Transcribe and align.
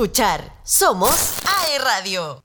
Escuchar, 0.00 0.52
somos 0.62 1.38
AE 1.44 1.78
Radio. 1.80 2.44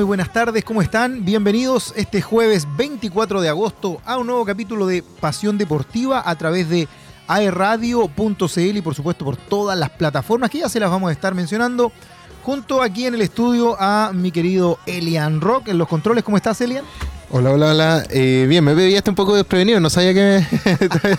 Muy 0.00 0.06
buenas 0.06 0.32
tardes, 0.32 0.64
¿cómo 0.64 0.80
están? 0.80 1.26
Bienvenidos 1.26 1.92
este 1.94 2.22
jueves 2.22 2.66
24 2.78 3.42
de 3.42 3.50
agosto 3.50 4.00
a 4.06 4.16
un 4.16 4.28
nuevo 4.28 4.46
capítulo 4.46 4.86
de 4.86 5.02
Pasión 5.02 5.58
Deportiva 5.58 6.22
a 6.24 6.34
través 6.36 6.70
de 6.70 6.88
aerradio.cl 7.28 8.76
y 8.76 8.80
por 8.80 8.94
supuesto 8.94 9.26
por 9.26 9.36
todas 9.36 9.78
las 9.78 9.90
plataformas 9.90 10.48
que 10.48 10.60
ya 10.60 10.70
se 10.70 10.80
las 10.80 10.88
vamos 10.88 11.10
a 11.10 11.12
estar 11.12 11.34
mencionando. 11.34 11.92
Junto 12.42 12.80
aquí 12.80 13.04
en 13.04 13.14
el 13.14 13.20
estudio 13.20 13.76
a 13.78 14.12
mi 14.14 14.32
querido 14.32 14.78
Elian 14.86 15.42
Rock 15.42 15.68
en 15.68 15.76
los 15.76 15.86
controles. 15.86 16.24
¿Cómo 16.24 16.38
estás, 16.38 16.58
Elian? 16.62 16.86
Hola, 17.28 17.50
hola, 17.50 17.66
hola. 17.66 18.04
Eh, 18.08 18.46
bien, 18.48 18.64
me 18.64 18.72
veía 18.72 19.02
un 19.06 19.14
poco 19.14 19.36
desprevenido, 19.36 19.80
no 19.80 19.90
sabía 19.90 20.14
que 20.14 20.20
me... 20.22 21.18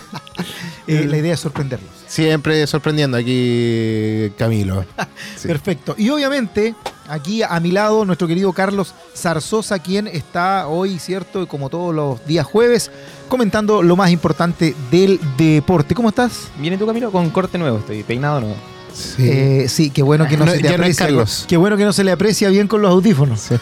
Eh, 0.88 1.06
la 1.08 1.16
idea 1.16 1.34
es 1.34 1.40
sorprenderlos. 1.40 1.88
Siempre 2.08 2.66
sorprendiendo 2.66 3.16
aquí 3.16 4.32
Camilo. 4.36 4.84
Sí. 5.36 5.46
Perfecto. 5.46 5.94
Y 5.96 6.10
obviamente, 6.10 6.74
aquí 7.12 7.42
a 7.42 7.60
mi 7.60 7.70
lado, 7.70 8.04
nuestro 8.04 8.26
querido 8.26 8.52
Carlos 8.52 8.94
Zarzosa, 9.14 9.78
quien 9.78 10.06
está 10.06 10.66
hoy, 10.66 10.98
¿cierto? 10.98 11.46
Como 11.46 11.68
todos 11.68 11.94
los 11.94 12.24
días 12.26 12.46
jueves, 12.46 12.90
comentando 13.28 13.82
lo 13.82 13.96
más 13.96 14.10
importante 14.10 14.74
del 14.90 15.20
deporte. 15.36 15.94
¿Cómo 15.94 16.08
estás? 16.08 16.48
Viene 16.58 16.78
tu 16.78 16.86
Camilo 16.86 17.12
con 17.12 17.28
corte 17.30 17.58
nuevo, 17.58 17.78
estoy 17.78 18.02
peinado 18.02 18.40
nuevo. 18.40 18.71
Sí. 18.94 19.28
Eh, 19.28 19.66
sí, 19.68 19.90
qué 19.90 20.02
bueno 20.02 20.26
que 20.28 20.36
no, 20.36 20.44
No, 20.44 20.52
se 20.52 20.58
te 20.58 20.64
ya 20.64 20.70
no 20.70 20.74
es 20.84 20.96
aprecia. 21.00 21.06
Carlos. 21.06 21.44
Qué 21.48 21.56
bueno 21.56 21.76
que 21.76 21.84
no 21.84 21.92
se 21.92 22.04
le 22.04 22.12
aprecia 22.12 22.48
bien 22.50 22.68
con 22.68 22.82
los 22.82 22.90
audífonos. 22.90 23.48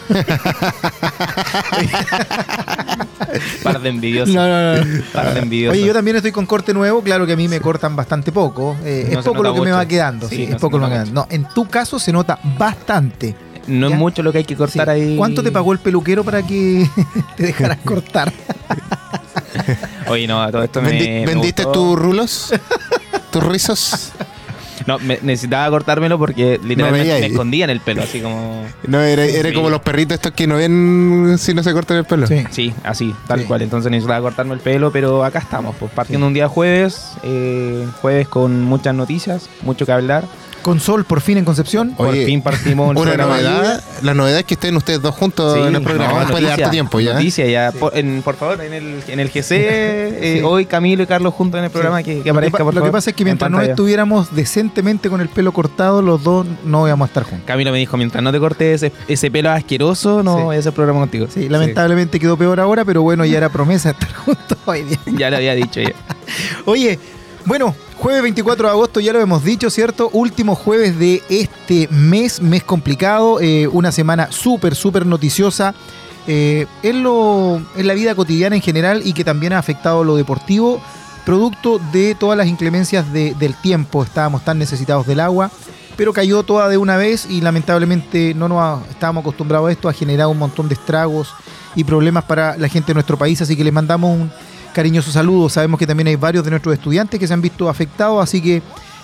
Par 3.63 3.79
de 3.81 3.89
envidiosos. 3.89 4.33
No, 4.35 4.47
no, 4.47 4.77
no. 4.83 5.03
Par 5.13 5.33
de 5.33 5.39
envidiosos. 5.41 5.77
Oye, 5.77 5.87
yo 5.87 5.93
también 5.93 6.17
estoy 6.17 6.31
con 6.31 6.45
corte 6.45 6.73
nuevo. 6.73 7.01
Claro 7.01 7.25
que 7.25 7.33
a 7.33 7.37
mí 7.37 7.47
me 7.47 7.59
cortan 7.61 7.95
bastante 7.95 8.31
poco. 8.31 8.75
Eh, 8.83 9.09
No 9.13 9.19
es 9.19 9.25
poco 9.25 9.43
lo 9.43 9.53
que 9.53 9.61
me 9.61 9.71
va 9.71 9.85
quedando. 9.85 10.27
Sí, 10.27 10.35
Sí, 10.35 10.43
es 10.43 10.55
poco 10.55 10.77
lo 10.77 10.85
que 10.85 10.91
me 10.91 10.97
va 10.97 11.03
quedando. 11.03 11.21
No, 11.21 11.27
en 11.33 11.47
tu 11.53 11.67
caso 11.67 11.99
se 11.99 12.11
nota 12.11 12.39
bastante. 12.57 13.35
no 13.67 13.87
ya. 13.89 13.95
es 13.95 13.99
mucho 13.99 14.23
lo 14.23 14.31
que 14.31 14.39
hay 14.39 14.43
que 14.43 14.55
cortar 14.55 14.87
Sí. 14.87 14.91
ahí. 14.91 15.15
¿Cuánto 15.17 15.43
te 15.43 15.51
pagó 15.51 15.71
el 15.73 15.79
peluquero 15.79 16.23
para 16.23 16.41
que 16.45 16.89
te 17.37 17.43
dejaras 17.43 17.77
cortar? 17.85 18.31
Oye, 20.07 20.27
no, 20.27 20.49
todo 20.51 20.63
esto 20.63 20.81
me. 20.81 20.91
Vendi- 20.91 21.19
me 21.21 21.25
¿Vendiste 21.27 21.63
gustó. 21.63 21.79
tus 21.79 21.99
rulos? 21.99 22.53
¿Tus 23.31 23.43
rizos? 23.43 24.11
No, 24.87 24.99
me- 24.99 25.19
necesitaba 25.21 25.69
cortármelo 25.69 26.17
porque 26.17 26.59
literalmente 26.63 27.11
ahí. 27.11 27.21
me 27.21 27.27
escondía 27.27 27.63
en 27.65 27.69
el 27.71 27.79
pelo, 27.79 28.01
así 28.03 28.19
como. 28.21 28.65
No, 28.87 29.01
era, 29.01 29.23
era 29.25 29.53
como 29.53 29.69
los 29.69 29.81
perritos 29.81 30.15
estos 30.15 30.31
que 30.31 30.47
no 30.47 30.55
ven 30.57 31.35
si 31.37 31.53
no 31.53 31.63
se 31.63 31.71
cortan 31.73 31.97
el 31.97 32.05
pelo. 32.05 32.27
Sí. 32.27 32.43
Sí, 32.51 32.73
así, 32.83 33.13
tal 33.27 33.41
Sí. 33.41 33.45
cual. 33.45 33.61
Entonces 33.61 33.91
necesitaba 33.91 34.21
cortarme 34.21 34.53
el 34.53 34.59
pelo, 34.59 34.91
pero 34.91 35.23
acá 35.23 35.39
estamos, 35.39 35.75
pues 35.79 35.91
partiendo 35.91 36.27
un 36.27 36.33
día 36.33 36.47
jueves, 36.47 37.11
eh, 37.23 37.85
jueves 38.01 38.27
con 38.27 38.61
muchas 38.63 38.95
noticias, 38.95 39.49
mucho 39.61 39.85
que 39.85 39.91
hablar. 39.91 40.23
Con 40.61 40.79
Sol 40.79 41.05
por 41.05 41.21
fin 41.21 41.37
en 41.37 41.45
Concepción. 41.45 41.95
Por 41.95 42.13
fin 42.13 42.41
partimos 42.41 42.91
el 42.91 42.97
Una 42.97 43.13
programa. 43.13 43.35
novedad, 43.37 43.83
la 44.03 44.13
novedad 44.13 44.39
es 44.39 44.45
que 44.45 44.53
estén 44.53 44.75
ustedes 44.75 45.01
dos 45.01 45.15
juntos 45.15 45.55
Sí, 45.55 45.59
en 45.61 45.75
el 45.75 45.81
programa 45.81 46.13
no, 46.13 46.19
después 46.19 46.43
de 46.43 46.51
harto 46.51 46.69
tiempo 46.69 46.99
ya. 46.99 47.13
Noticia 47.13 47.45
ya. 47.47 47.71
Por, 47.71 47.97
en- 47.97 48.21
por 48.21 48.35
favor, 48.35 48.61
en 48.61 48.73
el, 48.73 49.03
en 49.07 49.19
el 49.19 49.29
GC, 49.29 49.51
eh, 49.51 50.35
Sí. 50.37 50.41
hoy 50.43 50.65
Camilo 50.65 51.01
y 51.03 51.07
Carlos 51.07 51.33
juntos 51.33 51.57
en 51.57 51.65
el 51.65 51.71
programa 51.71 52.03
que, 52.03 52.11
que 52.11 52.17
Lo 52.19 52.23
que, 52.23 52.29
aparezca, 52.29 52.63
por 52.63 52.73
lo 52.75 52.83
que 52.83 52.91
pasa 52.91 53.09
es 53.09 53.15
que 53.15 53.23
en 53.23 53.25
mientras 53.25 53.49
no 53.49 53.59
estuviéramos 53.61 54.35
decentemente 54.35 55.09
con 55.09 55.19
el 55.21 55.29
pelo 55.29 55.51
cortado, 55.51 56.01
los 56.01 56.23
dos 56.23 56.45
no 56.63 56.85
íbamos 56.87 57.05
a 57.05 57.09
estar 57.09 57.23
juntos. 57.23 57.45
Camilo 57.47 57.71
me 57.71 57.79
dijo, 57.79 57.97
mientras 57.97 58.23
no 58.23 58.31
te 58.31 58.39
cortes 58.39 58.83
ese, 58.83 58.93
ese 59.07 59.31
pelo 59.31 59.49
asqueroso, 59.51 60.21
no 60.23 60.37
Sí. 60.37 60.43
voy 60.43 60.55
a 60.55 60.59
hacer 60.59 60.73
programa 60.73 60.99
contigo. 60.99 61.27
Sí, 61.33 61.49
lamentablemente 61.49 62.19
quedó 62.19 62.37
peor 62.37 62.59
ahora, 62.59 62.85
pero 62.85 63.01
bueno, 63.01 63.25
ya 63.25 63.37
era 63.37 63.49
promesa 63.49 63.89
estar 63.91 64.13
juntos 64.25 64.57
hoy 64.65 64.83
día. 64.83 64.99
Ya 65.17 65.29
le 65.29 65.37
había 65.37 65.55
dicho 65.55 65.81
ya. 65.81 65.93
Oye, 66.65 66.99
bueno, 67.45 67.75
jueves 68.01 68.21
24 68.23 68.67
de 68.67 68.71
agosto, 68.71 68.99
ya 68.99 69.13
lo 69.13 69.21
hemos 69.21 69.43
dicho, 69.43 69.69
¿cierto? 69.69 70.09
Último 70.13 70.55
jueves 70.55 70.97
de 70.97 71.21
este 71.29 71.87
mes, 71.91 72.41
mes 72.41 72.63
complicado, 72.63 73.39
eh, 73.39 73.67
una 73.67 73.91
semana 73.91 74.31
súper, 74.31 74.73
súper 74.75 75.05
noticiosa 75.05 75.75
eh, 76.27 76.65
en, 76.83 77.03
lo, 77.03 77.61
en 77.75 77.87
la 77.87 77.93
vida 77.93 78.15
cotidiana 78.15 78.55
en 78.55 78.61
general 78.61 79.01
y 79.05 79.13
que 79.13 79.23
también 79.23 79.53
ha 79.53 79.59
afectado 79.59 80.03
lo 80.03 80.15
deportivo, 80.15 80.81
producto 81.25 81.79
de 81.91 82.15
todas 82.15 82.35
las 82.37 82.47
inclemencias 82.47 83.11
de- 83.13 83.35
del 83.35 83.53
tiempo. 83.55 84.03
Estábamos 84.03 84.43
tan 84.43 84.57
necesitados 84.57 85.05
del 85.05 85.19
agua, 85.19 85.51
pero 85.95 86.11
cayó 86.11 86.41
toda 86.41 86.69
de 86.69 86.77
una 86.77 86.97
vez 86.97 87.27
y 87.29 87.41
lamentablemente 87.41 88.33
no 88.33 88.47
nos 88.47 88.87
estábamos 88.89 89.21
acostumbrados 89.21 89.69
a 89.69 89.71
esto, 89.73 89.87
ha 89.89 89.93
generado 89.93 90.31
un 90.31 90.39
montón 90.39 90.67
de 90.67 90.73
estragos 90.73 91.33
y 91.75 91.83
problemas 91.83 92.23
para 92.23 92.57
la 92.57 92.67
gente 92.67 92.87
de 92.87 92.93
nuestro 92.95 93.17
país, 93.17 93.39
así 93.43 93.55
que 93.55 93.63
les 93.63 93.71
mandamos 93.73 94.11
un 94.17 94.31
cariñoso 94.73 95.11
saludo. 95.11 95.49
Sabemos 95.49 95.79
que 95.79 95.87
también 95.87 96.07
hay 96.07 96.15
varios 96.15 96.43
de 96.43 96.51
nuestros 96.51 96.73
estudiantes 96.73 97.19
que 97.19 97.27
se 97.27 97.33
han 97.33 97.41
visto 97.41 97.69
afectados, 97.69 98.21
así 98.21 98.41
que 98.41 98.61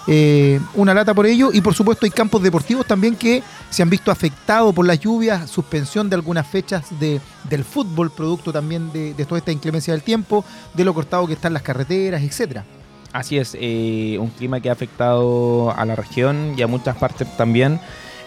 eh, 0.07 0.59
una 0.73 0.93
lata 0.93 1.13
por 1.13 1.25
ello. 1.25 1.49
Y 1.53 1.61
por 1.61 1.73
supuesto 1.73 2.05
hay 2.05 2.11
campos 2.11 2.41
deportivos 2.41 2.85
también 2.85 3.15
que 3.15 3.43
se 3.69 3.83
han 3.83 3.89
visto 3.89 4.09
afectados 4.09 4.73
por 4.73 4.85
las 4.85 4.99
lluvias, 4.99 5.49
suspensión 5.49 6.09
de 6.09 6.15
algunas 6.15 6.47
fechas 6.47 6.85
de, 6.99 7.19
del 7.49 7.63
fútbol, 7.63 8.09
producto 8.11 8.53
también 8.53 8.91
de, 8.91 9.13
toda 9.25 9.39
esta 9.39 9.51
inclemencia 9.51 9.93
del 9.93 10.03
tiempo, 10.03 10.45
de 10.73 10.85
lo 10.85 10.93
cortado 10.93 11.27
que 11.27 11.33
están 11.33 11.53
las 11.53 11.61
carreteras, 11.61 12.23
etcétera. 12.23 12.63
Así 13.11 13.37
es, 13.37 13.57
eh, 13.59 14.17
un 14.19 14.29
clima 14.29 14.59
que 14.59 14.69
ha 14.69 14.73
afectado 14.73 15.73
a 15.75 15.85
la 15.85 15.95
región 15.95 16.53
y 16.57 16.61
a 16.61 16.67
muchas 16.67 16.95
partes 16.97 17.27
también. 17.35 17.79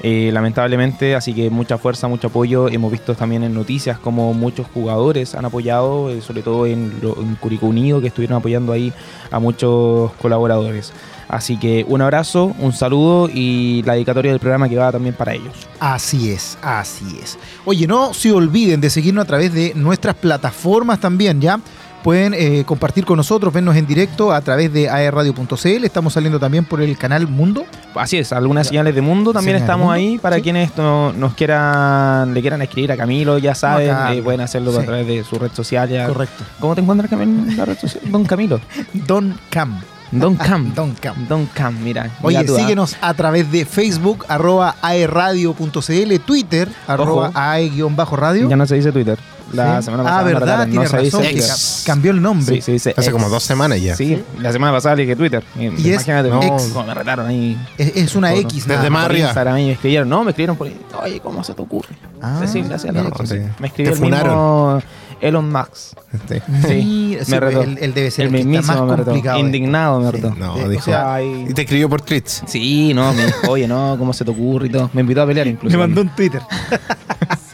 Eh, 0.02 0.30
lamentablemente, 0.32 1.14
así 1.14 1.34
que 1.34 1.50
mucha 1.50 1.76
fuerza, 1.76 2.08
mucho 2.08 2.28
apoyo. 2.28 2.68
Hemos 2.68 2.90
visto 2.90 3.14
también 3.14 3.42
en 3.44 3.52
noticias 3.52 3.98
como 3.98 4.32
muchos 4.32 4.66
jugadores 4.72 5.34
han 5.34 5.44
apoyado, 5.44 6.10
eh, 6.10 6.22
sobre 6.22 6.42
todo 6.42 6.66
en, 6.66 6.92
en 7.02 7.34
Curicó 7.36 7.66
Unido, 7.66 8.00
que 8.00 8.06
estuvieron 8.06 8.38
apoyando 8.38 8.72
ahí 8.72 8.92
a 9.30 9.38
muchos 9.38 10.12
colaboradores. 10.14 10.92
Así 11.30 11.56
que 11.58 11.84
un 11.86 12.02
abrazo, 12.02 12.56
un 12.58 12.72
saludo 12.72 13.28
y 13.32 13.84
la 13.84 13.92
dedicatoria 13.92 14.32
del 14.32 14.40
programa 14.40 14.68
que 14.68 14.76
va 14.76 14.90
también 14.90 15.14
para 15.14 15.32
ellos. 15.32 15.54
Así 15.78 16.32
es, 16.32 16.58
así 16.60 17.20
es. 17.22 17.38
Oye, 17.64 17.86
no 17.86 18.12
se 18.14 18.32
olviden 18.32 18.80
de 18.80 18.90
seguirnos 18.90 19.24
a 19.24 19.28
través 19.28 19.54
de 19.54 19.72
nuestras 19.76 20.16
plataformas 20.16 20.98
también, 20.98 21.40
¿ya? 21.40 21.60
Pueden 22.02 22.32
eh, 22.34 22.64
compartir 22.64 23.04
con 23.04 23.18
nosotros, 23.18 23.52
vernos 23.52 23.76
en 23.76 23.86
directo 23.86 24.32
a 24.32 24.40
través 24.40 24.72
de 24.72 24.88
aerradio.cl. 24.88 25.84
Estamos 25.84 26.14
saliendo 26.14 26.40
también 26.40 26.64
por 26.64 26.80
el 26.80 26.96
canal 26.96 27.28
Mundo. 27.28 27.64
Así 27.94 28.16
es, 28.16 28.32
algunas 28.32 28.68
señales 28.68 28.94
de 28.94 29.00
mundo 29.02 29.32
también 29.32 29.56
estamos 29.56 29.86
mundo, 29.86 29.92
ahí 29.92 30.18
para 30.18 30.36
sí. 30.36 30.42
quienes 30.42 30.74
no- 30.76 31.12
nos 31.12 31.34
quieran, 31.34 32.32
le 32.32 32.40
quieran 32.40 32.62
escribir 32.62 32.92
a 32.92 32.96
Camilo, 32.96 33.36
ya 33.38 33.54
saben, 33.54 33.90
eh, 34.12 34.22
pueden 34.22 34.40
hacerlo 34.40 34.72
Sí. 34.72 34.78
a 34.78 34.82
través 34.84 35.06
de 35.06 35.24
su 35.24 35.38
red 35.38 35.50
social. 35.52 35.88
ya. 35.88 36.06
Correcto. 36.06 36.44
¿Cómo 36.58 36.74
te 36.74 36.80
encuentras 36.80 37.12
en 37.12 37.56
la 37.56 37.64
red 37.64 37.78
social? 37.78 38.02
Don 38.10 38.24
Camilo. 38.24 38.60
Don 38.94 39.38
Cam. 39.50 39.80
Don 40.10 40.36
Cam. 40.36 40.72
Don 40.74 40.94
Cam. 40.94 41.28
Don 41.28 41.46
Cam, 41.46 41.82
mira. 41.82 42.10
Oye, 42.22 42.38
mira 42.38 42.52
ah. 42.54 42.58
síguenos 42.60 42.96
a 43.00 43.14
través 43.14 43.50
de 43.52 43.64
Facebook, 43.64 44.24
arroba 44.28 44.76
aeradio.cl, 44.82 46.18
Twitter, 46.24 46.68
arroba 46.86 47.30
ae-radio. 47.34 48.48
Ya 48.48 48.56
no 48.56 48.66
se 48.66 48.76
dice 48.76 48.90
Twitter. 48.92 49.18
La 49.52 49.78
Sí. 49.80 49.84
semana 49.86 50.02
ah, 50.02 50.06
pasada 50.06 50.24
me 50.24 50.32
verdad, 50.34 50.64
tiene 50.66 50.84
no 50.84 50.90
se 50.90 50.96
razón. 50.96 51.04
dice 51.04 51.18
que 51.18 51.40
Twitter. 51.40 51.48
ca- 51.50 51.86
cambió 51.92 52.10
el 52.12 52.22
nombre. 52.22 52.54
Sí, 52.56 52.60
se 52.62 52.72
dice 52.72 52.90
Hace 52.96 53.00
ex. 53.08 53.12
como 53.12 53.28
dos 53.28 53.42
semanas 53.42 53.80
ya. 53.80 53.96
Sí, 53.96 54.22
la 54.38 54.52
semana 54.52 54.72
pasada 54.72 54.96
le 54.96 55.02
dije 55.02 55.16
Twitter. 55.16 55.42
Y 55.58 55.66
es 55.66 55.84
Imagínate, 55.86 56.28
no, 56.30 56.42
ex. 56.42 56.62
cómo 56.72 56.86
me 56.86 56.94
retaron 56.94 57.26
ahí. 57.26 57.58
Es, 57.78 57.96
es 57.96 58.14
una 58.14 58.30
Por- 58.30 58.38
X. 58.40 58.66
desde 58.66 58.76
nada 58.76 58.90
más 58.90 59.02
Por 59.04 59.10
arriba. 59.12 59.26
Instagram 59.28 59.58
y 59.58 59.64
me 59.66 59.72
escribieron. 59.72 60.08
No, 60.08 60.24
me 60.24 60.30
escribieron 60.30 60.56
por 60.56 60.66
ahí. 60.68 60.80
Oye, 61.02 61.20
¿cómo 61.20 61.42
se 61.44 61.54
te 61.54 61.62
ocurre? 61.62 61.88
Ah, 62.22 62.38
Decirle 62.40 62.74
así 62.74 62.88
a 62.88 62.92
la 62.92 63.02
mira, 63.02 63.16
sí. 63.24 63.34
Me 63.58 63.66
escribió 63.68 63.92
Te 63.92 63.98
el 63.98 64.00
mismo 64.02 64.16
funaron. 64.18 64.82
Elon 65.20 65.52
Musk. 65.52 65.98
Sí. 66.28 66.40
Sí, 66.66 66.84
Mira, 66.84 67.24
sí, 67.26 67.30
me 67.32 67.40
retó. 67.40 67.62
él, 67.62 67.78
él 67.82 67.92
debe 67.92 68.10
ser 68.10 68.26
El 68.26 68.28
el, 68.28 68.32
que 68.32 68.38
está 68.40 68.48
mismísimo 68.48 68.76
más 68.78 68.86
me 68.90 68.96
retó. 68.96 69.04
complicado. 69.10 69.38
Indignado 69.38 70.00
me 70.00 70.06
Sí. 70.06 70.12
retó. 70.16 70.34
No, 70.34 70.56
Eh, 70.56 70.64
o 70.64 70.68
dijo. 70.70 70.82
sea, 70.84 71.14
Ay. 71.14 71.46
Y 71.50 71.52
te 71.52 71.62
escribió 71.62 71.88
por 71.90 72.00
tweets. 72.00 72.42
Sí, 72.46 72.94
no, 72.94 73.12
me 73.12 73.26
dijo, 73.26 73.38
oye, 73.50 73.68
no, 73.68 73.96
¿cómo 73.98 74.12
se 74.14 74.24
te 74.24 74.30
ocurre 74.30 74.68
y 74.68 74.70
todo? 74.70 74.88
Me 74.94 75.02
invitó 75.02 75.20
a 75.22 75.26
pelear 75.26 75.46
incluso. 75.46 75.76
me 75.76 75.82
mandó 75.86 76.00
un 76.00 76.08
Twitter. 76.14 76.40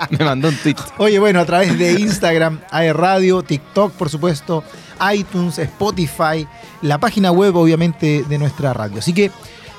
Me 0.18 0.24
mandó 0.24 0.48
un 0.48 0.56
tweet. 0.56 0.76
Oye, 0.98 1.18
bueno, 1.18 1.40
a 1.40 1.44
través 1.44 1.78
de 1.78 1.92
Instagram, 2.00 2.60
hay 2.70 2.92
radio, 2.92 3.42
TikTok, 3.42 3.92
por 3.92 4.08
supuesto, 4.10 4.64
iTunes, 5.12 5.58
Spotify, 5.58 6.46
la 6.82 6.98
página 6.98 7.30
web, 7.30 7.56
obviamente, 7.56 8.24
de 8.28 8.38
nuestra 8.38 8.72
radio. 8.72 8.98
Así 8.98 9.12
que, 9.12 9.30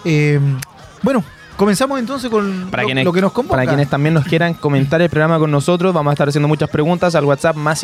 eh, 0.06 0.40
bueno, 1.02 1.24
comenzamos 1.56 2.00
entonces 2.00 2.30
con 2.30 2.70
Para 2.70 2.84
lo, 2.84 2.88
quienes, 2.88 3.06
lo 3.06 3.14
que 3.14 3.22
nos 3.22 3.32
convoca. 3.32 3.58
para 3.58 3.68
quienes 3.68 3.90
también 3.90 4.14
nos 4.14 4.26
quieran 4.26 4.54
comentar 4.54 5.02
el 5.02 5.10
programa 5.10 5.40
con 5.40 5.52
nosotros, 5.52 5.94
vamos 5.94 6.12
a 6.12 6.14
estar 6.14 6.30
haciendo 6.30 6.48
muchas 6.48 6.70
preguntas 6.70 7.16
al 7.16 7.26
WhatsApp 7.26 7.56
más 7.56 7.84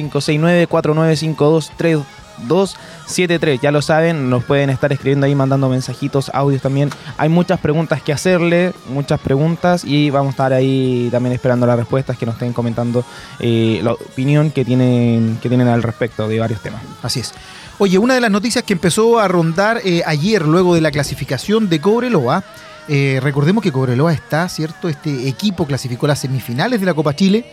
569-4952-3273. 3.07 3.59
Ya 3.61 3.71
lo 3.71 3.81
saben, 3.81 4.29
nos 4.29 4.44
pueden 4.44 4.69
estar 4.69 4.91
escribiendo 4.91 5.25
ahí, 5.25 5.35
mandando 5.35 5.69
mensajitos, 5.69 6.29
audios 6.33 6.61
también. 6.61 6.89
Hay 7.17 7.29
muchas 7.29 7.59
preguntas 7.59 8.01
que 8.01 8.13
hacerle, 8.13 8.73
muchas 8.89 9.19
preguntas, 9.19 9.83
y 9.85 10.09
vamos 10.09 10.27
a 10.27 10.31
estar 10.31 10.53
ahí 10.53 11.09
también 11.11 11.33
esperando 11.33 11.65
las 11.65 11.77
respuestas 11.77 12.17
que 12.17 12.25
nos 12.25 12.35
estén 12.35 12.53
comentando 12.53 13.05
eh, 13.39 13.79
la 13.83 13.94
opinión 13.94 14.51
que 14.51 14.65
tienen, 14.65 15.38
que 15.41 15.50
tienen 15.50 15.67
al 15.67 15.83
respecto 15.83 16.27
de 16.27 16.39
varios 16.39 16.61
temas. 16.61 16.81
Así 17.01 17.19
es. 17.19 17.33
Oye, 17.79 17.97
una 17.97 18.13
de 18.13 18.21
las 18.21 18.31
noticias 18.31 18.63
que 18.63 18.73
empezó 18.73 19.19
a 19.19 19.27
rondar 19.27 19.81
eh, 19.83 20.03
ayer, 20.05 20.45
luego 20.45 20.75
de 20.75 20.81
la 20.81 20.91
clasificación 20.91 21.69
de 21.69 21.81
Cobreloa, 21.81 22.44
eh, 22.88 23.19
recordemos 23.21 23.63
que 23.63 23.71
Cobreloa 23.71 24.13
está, 24.13 24.47
¿cierto? 24.50 24.89
Este 24.89 25.27
equipo 25.27 25.65
clasificó 25.65 26.05
las 26.05 26.19
semifinales 26.19 26.79
de 26.79 26.85
la 26.85 26.94
Copa 26.94 27.15
Chile. 27.15 27.45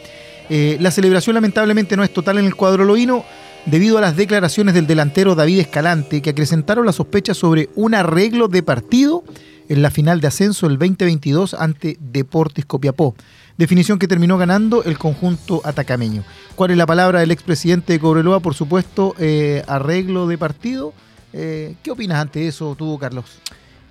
La 0.50 0.90
celebración 0.90 1.34
lamentablemente 1.34 1.96
no 1.96 2.02
es 2.02 2.12
total 2.12 2.38
en 2.38 2.44
el 2.44 2.56
cuadro 2.56 2.84
loíno 2.84 3.24
debido 3.66 3.98
a 3.98 4.00
las 4.00 4.16
declaraciones 4.16 4.74
del 4.74 4.86
delantero 4.86 5.34
David 5.34 5.60
Escalante 5.60 6.22
que 6.22 6.30
acrecentaron 6.30 6.86
las 6.86 6.96
sospechas 6.96 7.36
sobre 7.36 7.68
un 7.74 7.94
arreglo 7.94 8.48
de 8.48 8.62
partido 8.62 9.22
en 9.68 9.82
la 9.82 9.90
final 9.90 10.20
de 10.20 10.26
ascenso 10.28 10.68
del 10.68 10.78
2022 10.78 11.54
ante 11.54 11.96
Deportes 12.00 12.64
Copiapó. 12.66 13.14
Definición 13.56 13.98
que 13.98 14.08
terminó 14.08 14.38
ganando 14.38 14.82
el 14.84 14.98
conjunto 14.98 15.60
atacameño. 15.64 16.24
¿Cuál 16.56 16.70
es 16.72 16.76
la 16.78 16.86
palabra 16.86 17.20
del 17.20 17.30
expresidente 17.30 17.92
de 17.92 18.00
Cobreloa? 18.00 18.40
Por 18.40 18.54
supuesto, 18.54 19.14
eh, 19.18 19.62
arreglo 19.68 20.26
de 20.26 20.38
partido. 20.38 20.92
Eh, 21.32 21.74
¿Qué 21.82 21.90
opinas 21.90 22.18
ante 22.20 22.48
eso 22.48 22.74
tú, 22.76 22.98
Carlos? 22.98 23.26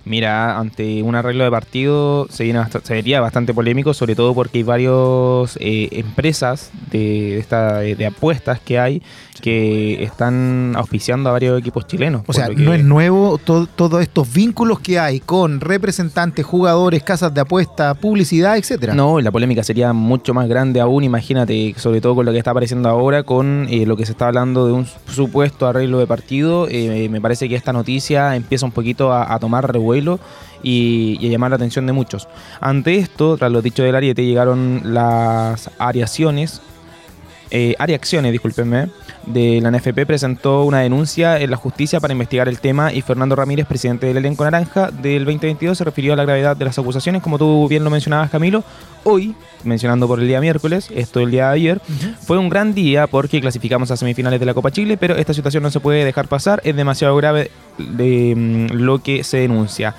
Mira, 0.04 0.58
ante 0.58 1.02
un 1.02 1.14
arreglo 1.14 1.44
de 1.44 1.50
partido 1.50 2.26
se 2.30 2.44
viene 2.44 2.58
bast- 2.58 2.82
sería 2.84 3.20
bastante 3.20 3.52
polémico, 3.54 3.92
sobre 3.94 4.16
todo 4.16 4.34
porque 4.34 4.58
hay 4.58 4.64
varias 4.64 5.58
empresas 5.60 6.70
de, 6.90 7.38
esta, 7.38 7.80
de 7.80 8.06
apuestas 8.06 8.60
que 8.60 8.78
hay 8.78 9.02
que 9.40 10.02
están 10.02 10.74
auspiciando 10.76 11.30
a 11.30 11.32
varios 11.32 11.58
equipos 11.58 11.86
chilenos. 11.86 12.22
O 12.26 12.32
sea, 12.32 12.48
que- 12.48 12.56
no 12.56 12.74
es 12.74 12.84
nuevo 12.84 13.38
to- 13.38 13.66
todos 13.74 14.02
estos 14.02 14.30
vínculos 14.32 14.80
que 14.80 14.98
hay 14.98 15.20
con 15.20 15.60
representantes, 15.60 16.44
jugadores, 16.44 17.02
casas 17.02 17.32
de 17.32 17.40
apuesta, 17.40 17.94
publicidad, 17.94 18.58
etcétera. 18.58 18.92
No, 18.94 19.18
la 19.20 19.30
polémica 19.30 19.62
sería 19.64 19.92
mucho 19.92 20.34
más 20.34 20.46
grande 20.48 20.80
aún, 20.80 21.04
imagínate, 21.04 21.74
sobre 21.78 22.00
todo 22.00 22.16
con 22.16 22.26
lo 22.26 22.32
que 22.32 22.38
está 22.38 22.50
apareciendo 22.50 22.88
ahora, 22.88 23.22
con 23.22 23.66
eh, 23.70 23.86
lo 23.86 23.96
que 23.96 24.04
se 24.04 24.12
está 24.12 24.26
hablando 24.26 24.66
de 24.66 24.72
un 24.72 24.86
supuesto 25.06 25.66
arreglo 25.66 25.98
de 25.98 26.06
partido. 26.06 26.66
eh, 26.68 27.08
me 27.10 27.20
parece 27.20 27.48
que 27.48 27.54
esta 27.56 27.72
noticia 27.72 28.36
empieza 28.36 28.66
un 28.66 28.72
poquito 28.72 29.12
a, 29.12 29.32
a 29.34 29.38
tomar 29.38 29.70
revuelo 29.72 30.20
y, 30.62 31.16
y 31.20 31.28
a 31.28 31.30
llamar 31.30 31.50
la 31.50 31.56
atención 31.56 31.86
de 31.86 31.92
muchos. 31.92 32.28
Ante 32.60 32.96
esto, 32.96 33.36
tras 33.38 33.50
lo 33.50 33.62
dicho 33.62 33.82
del 33.82 33.94
Ariete, 33.94 34.24
llegaron 34.26 34.82
las 34.84 35.70
ariaciones, 35.78 36.60
eh, 37.50 37.74
Ariacciones, 37.78 38.32
discúlpenme, 38.32 38.88
de 39.26 39.60
la 39.60 39.70
NFP 39.70 40.06
presentó 40.06 40.64
una 40.64 40.80
denuncia 40.80 41.38
en 41.38 41.50
la 41.50 41.56
justicia 41.56 42.00
para 42.00 42.12
investigar 42.12 42.48
el 42.48 42.60
tema 42.60 42.92
y 42.92 43.02
Fernando 43.02 43.36
Ramírez, 43.36 43.66
presidente 43.66 44.06
del 44.06 44.18
elenco 44.18 44.44
naranja 44.44 44.90
del 44.90 45.24
2022, 45.24 45.76
se 45.76 45.84
refirió 45.84 46.12
a 46.12 46.16
la 46.16 46.24
gravedad 46.24 46.56
de 46.56 46.64
las 46.64 46.78
acusaciones, 46.78 47.22
como 47.22 47.38
tú 47.38 47.66
bien 47.68 47.84
lo 47.84 47.90
mencionabas, 47.90 48.30
Camilo. 48.30 48.62
Hoy, 49.02 49.34
mencionando 49.64 50.06
por 50.06 50.20
el 50.20 50.28
día 50.28 50.40
miércoles, 50.40 50.90
esto 50.94 51.20
el 51.20 51.30
día 51.30 51.48
de 51.48 51.54
ayer, 51.54 51.80
fue 52.20 52.38
un 52.38 52.48
gran 52.48 52.74
día 52.74 53.06
porque 53.06 53.40
clasificamos 53.40 53.90
a 53.90 53.96
semifinales 53.96 54.38
de 54.38 54.46
la 54.46 54.54
Copa 54.54 54.70
Chile, 54.70 54.96
pero 54.96 55.16
esta 55.16 55.34
situación 55.34 55.62
no 55.62 55.70
se 55.70 55.80
puede 55.80 56.04
dejar 56.04 56.28
pasar, 56.28 56.60
es 56.64 56.76
demasiado 56.76 57.16
grave 57.16 57.50
de 57.78 58.34
mm, 58.36 58.74
lo 58.74 59.02
que 59.02 59.24
se 59.24 59.38
denuncia. 59.38 59.94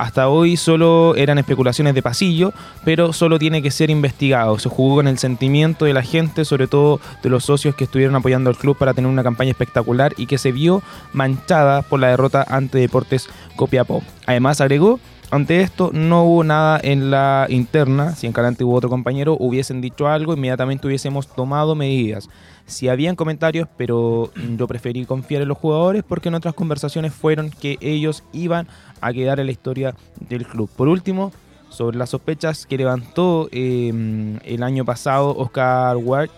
Hasta 0.00 0.30
hoy 0.30 0.56
solo 0.56 1.14
eran 1.14 1.36
especulaciones 1.36 1.94
de 1.94 2.00
pasillo, 2.00 2.54
pero 2.86 3.12
solo 3.12 3.38
tiene 3.38 3.60
que 3.60 3.70
ser 3.70 3.90
investigado. 3.90 4.58
Se 4.58 4.70
jugó 4.70 4.96
con 4.96 5.08
el 5.08 5.18
sentimiento 5.18 5.84
de 5.84 5.92
la 5.92 6.00
gente, 6.00 6.46
sobre 6.46 6.68
todo 6.68 7.00
de 7.22 7.28
los 7.28 7.44
socios 7.44 7.74
que 7.74 7.84
estuvieron 7.84 8.16
apoyando 8.16 8.48
al 8.48 8.56
club 8.56 8.78
para 8.78 8.94
tener 8.94 9.10
una 9.10 9.22
campaña 9.22 9.50
espectacular 9.50 10.14
y 10.16 10.24
que 10.24 10.38
se 10.38 10.52
vio 10.52 10.82
manchada 11.12 11.82
por 11.82 12.00
la 12.00 12.08
derrota 12.08 12.46
ante 12.48 12.78
Deportes 12.78 13.28
Copiapó. 13.56 14.02
Además 14.24 14.62
agregó 14.62 15.00
ante 15.30 15.60
esto 15.60 15.90
no 15.92 16.24
hubo 16.24 16.42
nada 16.42 16.80
en 16.82 17.12
la 17.12 17.46
interna, 17.50 18.16
si 18.16 18.26
en 18.26 18.32
Calante 18.32 18.64
hubo 18.64 18.74
otro 18.74 18.88
compañero, 18.88 19.36
hubiesen 19.38 19.80
dicho 19.80 20.08
algo, 20.08 20.34
inmediatamente 20.34 20.88
hubiésemos 20.88 21.28
tomado 21.28 21.76
medidas. 21.76 22.28
Si 22.70 22.88
habían 22.88 23.16
comentarios, 23.16 23.68
pero 23.76 24.30
yo 24.56 24.66
preferí 24.66 25.04
confiar 25.04 25.42
en 25.42 25.48
los 25.48 25.58
jugadores 25.58 26.04
porque 26.06 26.28
en 26.28 26.34
otras 26.34 26.54
conversaciones 26.54 27.12
fueron 27.12 27.50
que 27.50 27.76
ellos 27.80 28.22
iban 28.32 28.68
a 29.00 29.12
quedar 29.12 29.40
en 29.40 29.46
la 29.46 29.52
historia 29.52 29.94
del 30.28 30.46
club. 30.46 30.70
Por 30.76 30.88
último, 30.88 31.32
sobre 31.68 31.98
las 31.98 32.10
sospechas 32.10 32.66
que 32.66 32.78
levantó 32.78 33.48
eh, 33.52 34.38
el 34.44 34.62
año 34.62 34.84
pasado 34.84 35.36
Oscar 35.36 35.96
Ward, 35.96 36.30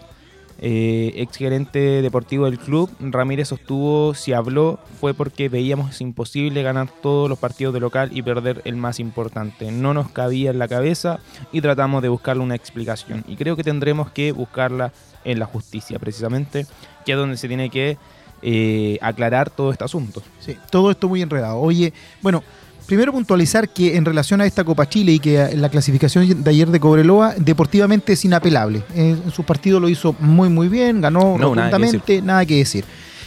eh, 0.64 1.14
ex 1.16 1.36
gerente 1.36 2.02
deportivo 2.02 2.44
del 2.44 2.58
club, 2.58 2.88
Ramírez 3.00 3.48
sostuvo 3.48 4.14
si 4.14 4.32
habló 4.32 4.78
fue 5.00 5.12
porque 5.12 5.48
veíamos 5.48 6.00
imposible 6.00 6.62
ganar 6.62 6.88
todos 7.02 7.28
los 7.28 7.38
partidos 7.38 7.74
de 7.74 7.80
local 7.80 8.10
y 8.12 8.22
perder 8.22 8.62
el 8.64 8.76
más 8.76 9.00
importante. 9.00 9.72
No 9.72 9.92
nos 9.92 10.10
cabía 10.12 10.50
en 10.50 10.60
la 10.60 10.68
cabeza 10.68 11.18
y 11.50 11.60
tratamos 11.62 12.00
de 12.00 12.10
buscarle 12.10 12.44
una 12.44 12.54
explicación. 12.54 13.24
Y 13.26 13.34
creo 13.34 13.56
que 13.56 13.64
tendremos 13.64 14.12
que 14.12 14.30
buscarla 14.30 14.92
en 15.24 15.38
la 15.38 15.46
justicia, 15.46 15.98
precisamente, 15.98 16.66
que 17.04 17.12
es 17.12 17.18
donde 17.18 17.36
se 17.36 17.48
tiene 17.48 17.70
que 17.70 17.98
eh, 18.42 18.98
aclarar 19.00 19.50
todo 19.50 19.72
este 19.72 19.84
asunto. 19.84 20.22
Sí, 20.40 20.56
todo 20.70 20.90
esto 20.90 21.08
muy 21.08 21.22
enredado. 21.22 21.58
Oye, 21.58 21.92
bueno, 22.22 22.42
primero 22.86 23.12
puntualizar 23.12 23.68
que 23.68 23.96
en 23.96 24.04
relación 24.04 24.40
a 24.40 24.46
esta 24.46 24.64
Copa 24.64 24.88
Chile 24.88 25.12
y 25.12 25.18
que 25.18 25.54
la 25.56 25.68
clasificación 25.68 26.42
de 26.42 26.50
ayer 26.50 26.68
de 26.68 26.80
Cobreloa, 26.80 27.34
deportivamente 27.36 28.14
es 28.14 28.24
inapelable. 28.24 28.82
En, 28.94 29.22
en 29.24 29.30
su 29.30 29.44
partido 29.44 29.80
lo 29.80 29.88
hizo 29.88 30.14
muy, 30.18 30.48
muy 30.48 30.68
bien, 30.68 31.00
ganó 31.00 31.38
No, 31.38 31.54
nada 31.54 31.68
que 31.70 31.76
rotundamente, 31.76 32.22
nada 32.22 32.46
que 32.46 32.56
decir. 32.56 32.84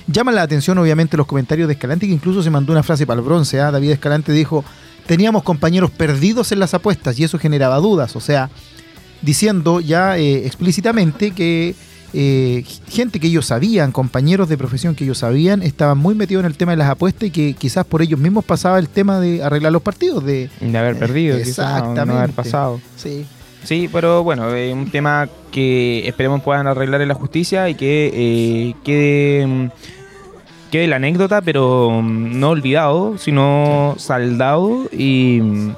Llaman 0.07 0.35
la 0.35 0.43
atención, 0.43 0.77
obviamente, 0.77 1.17
los 1.17 1.25
comentarios 1.25 1.67
de 1.67 1.73
Escalante, 1.73 2.05
que 2.05 2.13
incluso 2.13 2.43
se 2.43 2.51
mandó 2.51 2.71
una 2.71 2.83
frase 2.83 3.07
para 3.07 3.19
el 3.19 3.25
bronce. 3.25 3.59
¿ah? 3.59 3.71
David 3.71 3.91
Escalante 3.91 4.31
dijo: 4.31 4.63
Teníamos 5.07 5.43
compañeros 5.43 5.89
perdidos 5.89 6.51
en 6.51 6.59
las 6.59 6.73
apuestas 6.75 7.17
y 7.19 7.23
eso 7.23 7.39
generaba 7.39 7.77
dudas. 7.77 8.15
O 8.15 8.19
sea, 8.19 8.51
diciendo 9.25 9.79
ya 9.81 10.17
eh, 10.17 10.45
explícitamente 10.45 11.31
que 11.31 11.75
eh, 12.13 12.63
gente 12.87 13.19
que 13.19 13.27
ellos 13.27 13.47
sabían, 13.47 13.91
compañeros 13.91 14.47
de 14.47 14.57
profesión 14.57 14.95
que 14.95 15.03
ellos 15.03 15.17
sabían, 15.17 15.61
estaban 15.61 15.97
muy 15.97 16.15
metidos 16.15 16.43
en 16.43 16.51
el 16.51 16.55
tema 16.55 16.71
de 16.71 16.77
las 16.77 16.89
apuestas 16.89 17.27
y 17.27 17.31
que 17.31 17.53
quizás 17.55 17.85
por 17.85 18.01
ellos 18.01 18.19
mismos 18.19 18.45
pasaba 18.45 18.79
el 18.79 18.87
tema 18.87 19.19
de 19.19 19.43
arreglar 19.43 19.73
los 19.73 19.81
partidos. 19.81 20.23
De, 20.23 20.49
De 20.61 20.77
haber 20.77 20.97
perdido, 20.97 21.37
quizás, 21.37 21.57
no- 21.57 21.63
Exactamente. 21.75 22.05
no 22.13 22.17
haber 22.19 22.31
pasado. 22.31 22.79
sí. 22.95 23.25
Sí, 23.65 23.89
pero 23.91 24.23
bueno, 24.23 24.53
es 24.53 24.71
un 24.71 24.91
tema 24.91 25.27
que 25.51 26.07
esperemos 26.07 26.43
puedan 26.43 26.67
arreglar 26.67 27.01
en 27.01 27.07
la 27.07 27.15
justicia 27.15 27.67
y 27.67 27.73
que 27.73 28.11
eh, 28.13 28.75
quede, 28.83 29.47
mm, 29.47 29.69
quede 30.71 30.87
la 30.87 30.97
anécdota, 30.97 31.41
pero 31.41 31.99
mm, 32.03 32.39
no 32.39 32.49
olvidado, 32.51 33.17
sino 33.17 33.95
saldado 33.97 34.87
y, 34.91 35.39
mm, 35.41 35.75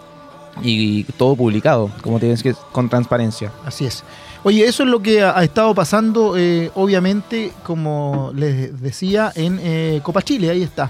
y 0.64 1.04
todo 1.18 1.36
publicado, 1.36 1.90
como 2.02 2.20
tienes 2.20 2.44
que 2.44 2.56
con 2.72 2.90
transparencia. 2.90 3.52
Así 3.66 3.86
es. 3.86 4.04
Oye, 4.44 4.66
eso 4.66 4.84
es 4.84 4.90
lo 4.90 5.02
que 5.02 5.24
ha, 5.24 5.38
ha 5.38 5.44
estado 5.44 5.74
pasando, 5.76 6.38
eh, 6.38 6.72
obviamente, 6.76 7.52
como 7.64 8.32
les 8.36 8.80
decía, 8.82 9.32
en 9.36 9.60
eh, 9.62 10.00
Copa 10.04 10.22
Chile. 10.22 10.50
Ahí 10.50 10.64
está. 10.64 10.90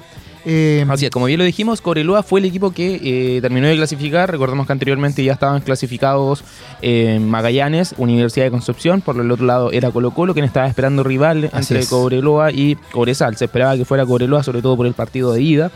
Eh, 0.50 0.86
Así 0.88 1.06
es, 1.06 1.12
como 1.12 1.26
bien 1.26 1.40
lo 1.40 1.44
dijimos, 1.44 1.82
Cobreloa 1.82 2.24
fue 2.24 2.40
el 2.40 2.46
equipo 2.46 2.72
que 2.72 3.02
eh, 3.36 3.42
terminó 3.42 3.68
de 3.68 3.76
clasificar. 3.76 4.32
Recordemos 4.32 4.66
que 4.66 4.72
anteriormente 4.72 5.22
ya 5.22 5.34
estaban 5.34 5.60
clasificados 5.60 6.42
eh, 6.82 7.20
Magallanes, 7.20 7.96
Universidad 7.98 8.46
de 8.46 8.52
Concepción. 8.52 9.02
Por 9.02 9.20
el 9.20 9.30
otro 9.30 9.46
lado 9.46 9.74
era 9.74 9.92
Colo 9.92 10.12
Colo, 10.12 10.34
quien 10.34 10.46
estaba 10.46 10.66
esperando 10.66 11.04
rival 11.04 11.50
Así 11.52 11.74
entre 11.74 11.80
es. 11.80 11.90
Cobreloa 11.90 12.54
y 12.54 12.76
Cobresal. 12.94 13.36
Se 13.36 13.44
esperaba 13.44 13.76
que 13.76 13.84
fuera 13.84 14.06
Cobreloa, 14.06 14.42
sobre 14.42 14.62
todo 14.62 14.78
por 14.78 14.88
el 14.88 14.94
partido 14.94 15.34
de 15.34 15.42
ida, 15.42 15.70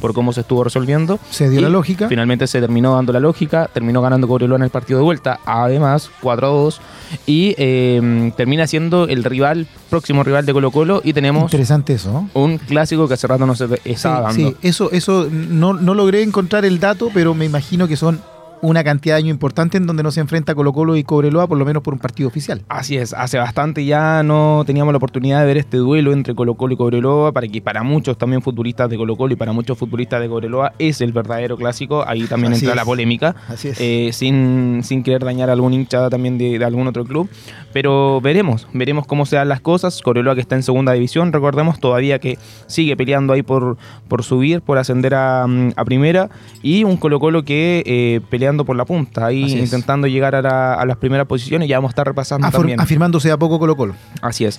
por 0.00 0.12
cómo 0.14 0.32
se 0.32 0.40
estuvo 0.42 0.64
resolviendo. 0.64 1.18
se 1.30 1.48
dio 1.50 1.60
Y 1.60 1.62
la 1.62 1.68
lógica. 1.68 2.08
Finalmente 2.08 2.46
se 2.46 2.60
terminó 2.60 2.94
dando 2.94 3.12
la 3.12 3.20
lógica, 3.20 3.68
terminó 3.72 4.00
ganando 4.02 4.26
Cobreloa 4.28 4.56
en 4.56 4.62
el 4.64 4.70
partido 4.70 4.98
de 4.98 5.04
vuelta, 5.04 5.40
además 5.44 6.10
4 6.20 6.46
a 6.46 6.50
2, 6.50 6.80
y 7.26 7.54
eh, 7.58 8.32
termina 8.36 8.66
siendo 8.66 9.08
el 9.08 9.24
rival, 9.24 9.66
próximo 9.90 10.22
rival 10.24 10.46
de 10.46 10.52
Colo 10.52 10.70
Colo, 10.70 11.00
y 11.04 11.12
tenemos 11.12 11.44
Interesante 11.44 11.94
eso. 11.94 12.12
¿no? 12.12 12.30
un 12.40 12.58
clásico 12.58 13.08
que 13.08 13.14
hace 13.14 13.26
rato 13.26 13.46
no 13.46 13.54
se 13.54 13.66
Sí, 13.68 13.74
estaba 13.84 14.20
dando. 14.20 14.50
sí, 14.50 14.56
eso, 14.62 14.90
eso 14.92 15.28
no, 15.30 15.74
no 15.74 15.94
logré 15.94 16.22
encontrar 16.22 16.64
el 16.64 16.78
dato, 16.80 17.10
pero 17.12 17.34
me 17.34 17.44
imagino 17.44 17.86
que 17.88 17.96
son 17.96 18.20
una 18.62 18.82
cantidad 18.84 19.14
de 19.14 19.18
años 19.20 19.30
importante 19.34 19.76
en 19.76 19.86
donde 19.86 20.02
no 20.02 20.10
se 20.10 20.20
enfrenta 20.20 20.54
Colo 20.54 20.72
Colo 20.72 20.96
y 20.96 21.04
Cobreloa, 21.04 21.46
por 21.46 21.58
lo 21.58 21.64
menos 21.64 21.82
por 21.82 21.94
un 21.94 22.00
partido 22.00 22.28
oficial. 22.28 22.62
Así 22.68 22.96
es, 22.96 23.12
hace 23.12 23.38
bastante 23.38 23.84
ya 23.84 24.22
no 24.22 24.64
teníamos 24.66 24.92
la 24.92 24.96
oportunidad 24.98 25.40
de 25.40 25.46
ver 25.46 25.56
este 25.58 25.76
duelo 25.76 26.12
entre 26.12 26.34
Colo 26.34 26.54
Colo 26.54 26.74
y 26.74 26.76
Cobreloa, 26.76 27.32
para 27.32 27.46
que 27.48 27.62
para 27.62 27.82
muchos 27.82 28.18
también 28.18 28.42
futbolistas 28.42 28.90
de 28.90 28.96
Colo 28.96 29.16
Colo 29.16 29.32
y 29.32 29.36
para 29.36 29.52
muchos 29.52 29.78
futbolistas 29.78 30.20
de 30.20 30.28
Cobreloa 30.28 30.72
es 30.78 31.00
el 31.00 31.12
verdadero 31.12 31.56
clásico, 31.56 32.04
ahí 32.06 32.24
también 32.26 32.52
Así 32.52 32.64
entra 32.64 32.72
es. 32.72 32.76
la 32.76 32.84
polémica, 32.84 33.36
Así 33.48 33.68
es. 33.68 33.80
eh, 33.80 34.10
sin, 34.12 34.80
sin 34.82 35.02
querer 35.02 35.24
dañar 35.24 35.50
a 35.50 35.52
algún 35.52 35.72
hinchada 35.74 36.10
también 36.10 36.38
de, 36.38 36.58
de 36.58 36.64
algún 36.64 36.86
otro 36.86 37.04
club, 37.04 37.28
pero 37.72 38.20
veremos, 38.20 38.66
veremos 38.72 39.06
cómo 39.06 39.26
se 39.26 39.36
dan 39.36 39.48
las 39.48 39.60
cosas, 39.60 40.02
Cobreloa 40.02 40.34
que 40.34 40.40
está 40.40 40.56
en 40.56 40.62
segunda 40.62 40.92
división, 40.92 41.32
recordemos 41.32 41.78
todavía 41.80 42.18
que 42.18 42.38
sigue 42.66 42.96
peleando 42.96 43.32
ahí 43.32 43.42
por, 43.42 43.76
por 44.08 44.22
subir, 44.24 44.62
por 44.62 44.78
ascender 44.78 45.14
a, 45.14 45.44
a 45.44 45.84
primera, 45.84 46.30
y 46.62 46.84
un 46.84 46.96
Colo 46.96 47.20
Colo 47.20 47.44
que 47.44 47.82
eh, 47.86 48.20
peleando 48.48 48.64
por 48.64 48.76
la 48.76 48.84
punta, 48.86 49.26
ahí 49.26 49.44
Así 49.44 49.54
es. 49.58 49.64
intentando 49.64 50.06
llegar 50.06 50.34
a, 50.34 50.40
la- 50.42 50.74
a 50.74 50.86
las 50.86 50.96
primeras 50.96 51.26
posiciones, 51.26 51.68
ya 51.68 51.76
vamos 51.76 51.90
a 51.90 51.92
estar 51.92 52.06
repasando 52.06 52.46
Afor- 52.46 52.52
también. 52.52 52.80
afirmándose 52.80 53.30
a 53.30 53.36
poco 53.36 53.58
Colo 53.58 53.76
Colo. 53.76 53.94
Así 54.22 54.44
es. 54.46 54.58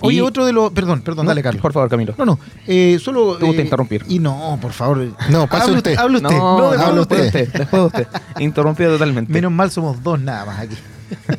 Oye, 0.00 0.18
Y- 0.18 0.20
otro 0.22 0.46
de 0.46 0.52
los... 0.52 0.72
Perdón, 0.72 1.02
perdón, 1.02 1.26
No, 1.26 1.30
dale, 1.30 1.42
Carlos. 1.42 1.60
Por 1.60 1.72
favor, 1.72 1.88
Camilo. 1.90 2.14
No, 2.16 2.24
no, 2.24 2.38
eh, 2.66 2.98
solo... 3.00 3.36
Te 3.36 3.44
gusta 3.44 3.60
eh, 3.60 3.64
interrumpir. 3.64 4.04
Y 4.08 4.18
no, 4.18 4.58
por 4.60 4.72
favor. 4.72 5.06
No, 5.28 5.46
pase 5.46 5.64
hable 5.64 5.76
usted. 5.76 5.96
Hable 5.98 6.16
usted. 6.16 6.30
No, 6.30 6.58
No, 6.58 6.70
después 6.70 6.94
de 6.94 7.00
usted. 7.00 7.26
usted. 7.26 7.52
Después 7.58 7.82
de 7.82 7.86
usted. 7.86 8.06
Interrumpido 8.38 8.92
totalmente. 8.92 9.32
Menos 9.32 9.52
mal 9.52 9.70
somos 9.70 10.02
dos 10.02 10.18
nada 10.20 10.44
más 10.46 10.58
aquí. 10.60 10.76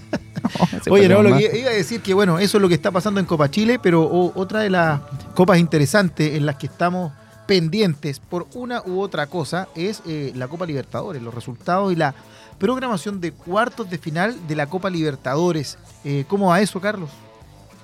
Oye, 0.90 1.10
no, 1.10 1.22
lo 1.24 1.32
más. 1.32 1.40
que 1.42 1.60
iba 1.60 1.70
a 1.70 1.74
decir 1.74 2.02
que 2.02 2.14
bueno, 2.14 2.40
eso 2.40 2.58
es 2.58 2.62
lo 2.62 2.68
que 2.70 2.76
está 2.76 2.92
pasando 2.92 3.20
en 3.20 3.26
Copa 3.26 3.50
Chile, 3.52 3.80
pero 3.82 4.04
o- 4.04 4.32
otra 4.40 4.62
de 4.62 4.70
las 4.70 5.02
copas 5.36 5.58
interesantes 5.60 6.36
en 6.36 6.46
las 6.46 6.56
que 6.56 6.68
estamos 6.68 7.12
pendientes 7.48 8.20
por 8.20 8.46
una 8.54 8.82
u 8.86 9.00
otra 9.02 9.26
cosa 9.28 9.68
es 9.76 10.02
eh, 10.06 10.32
la 10.36 10.48
Copa 10.48 10.66
Libertadores, 10.66 11.22
los 11.22 11.34
resultados 11.34 11.92
y 11.92 11.96
la 11.96 12.14
programación 12.60 13.20
de 13.22 13.32
cuartos 13.32 13.90
de 13.90 13.98
final 13.98 14.36
de 14.48 14.56
la 14.56 14.68
Copa 14.68 14.90
Libertadores. 14.90 15.78
Eh, 16.04 16.26
¿Cómo 16.28 16.48
va 16.50 16.62
eso, 16.62 16.80
Carlos? 16.80 17.10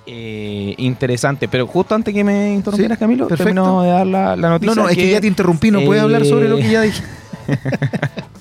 Eh, 0.06 0.74
interesante, 0.76 1.48
pero 1.48 1.66
justo 1.66 1.94
antes 1.94 2.12
que 2.12 2.22
me 2.22 2.52
interrumpieras, 2.52 2.98
Sí, 2.98 3.00
Camilo, 3.00 3.26
perfecto. 3.26 3.44
termino 3.54 3.82
de 3.82 3.88
dar 3.88 4.06
la, 4.06 4.36
la 4.36 4.48
noticia. 4.50 4.74
No, 4.74 4.82
no, 4.82 4.88
es 4.88 4.96
que 4.96 5.10
ya 5.10 5.20
te 5.20 5.26
interrumpí, 5.26 5.70
no 5.70 5.80
puedes 5.82 6.02
hablar 6.02 6.24
sobre 6.26 6.48
lo 6.48 6.56
que 6.58 6.70
ya 6.70 6.82
dije. 6.82 7.02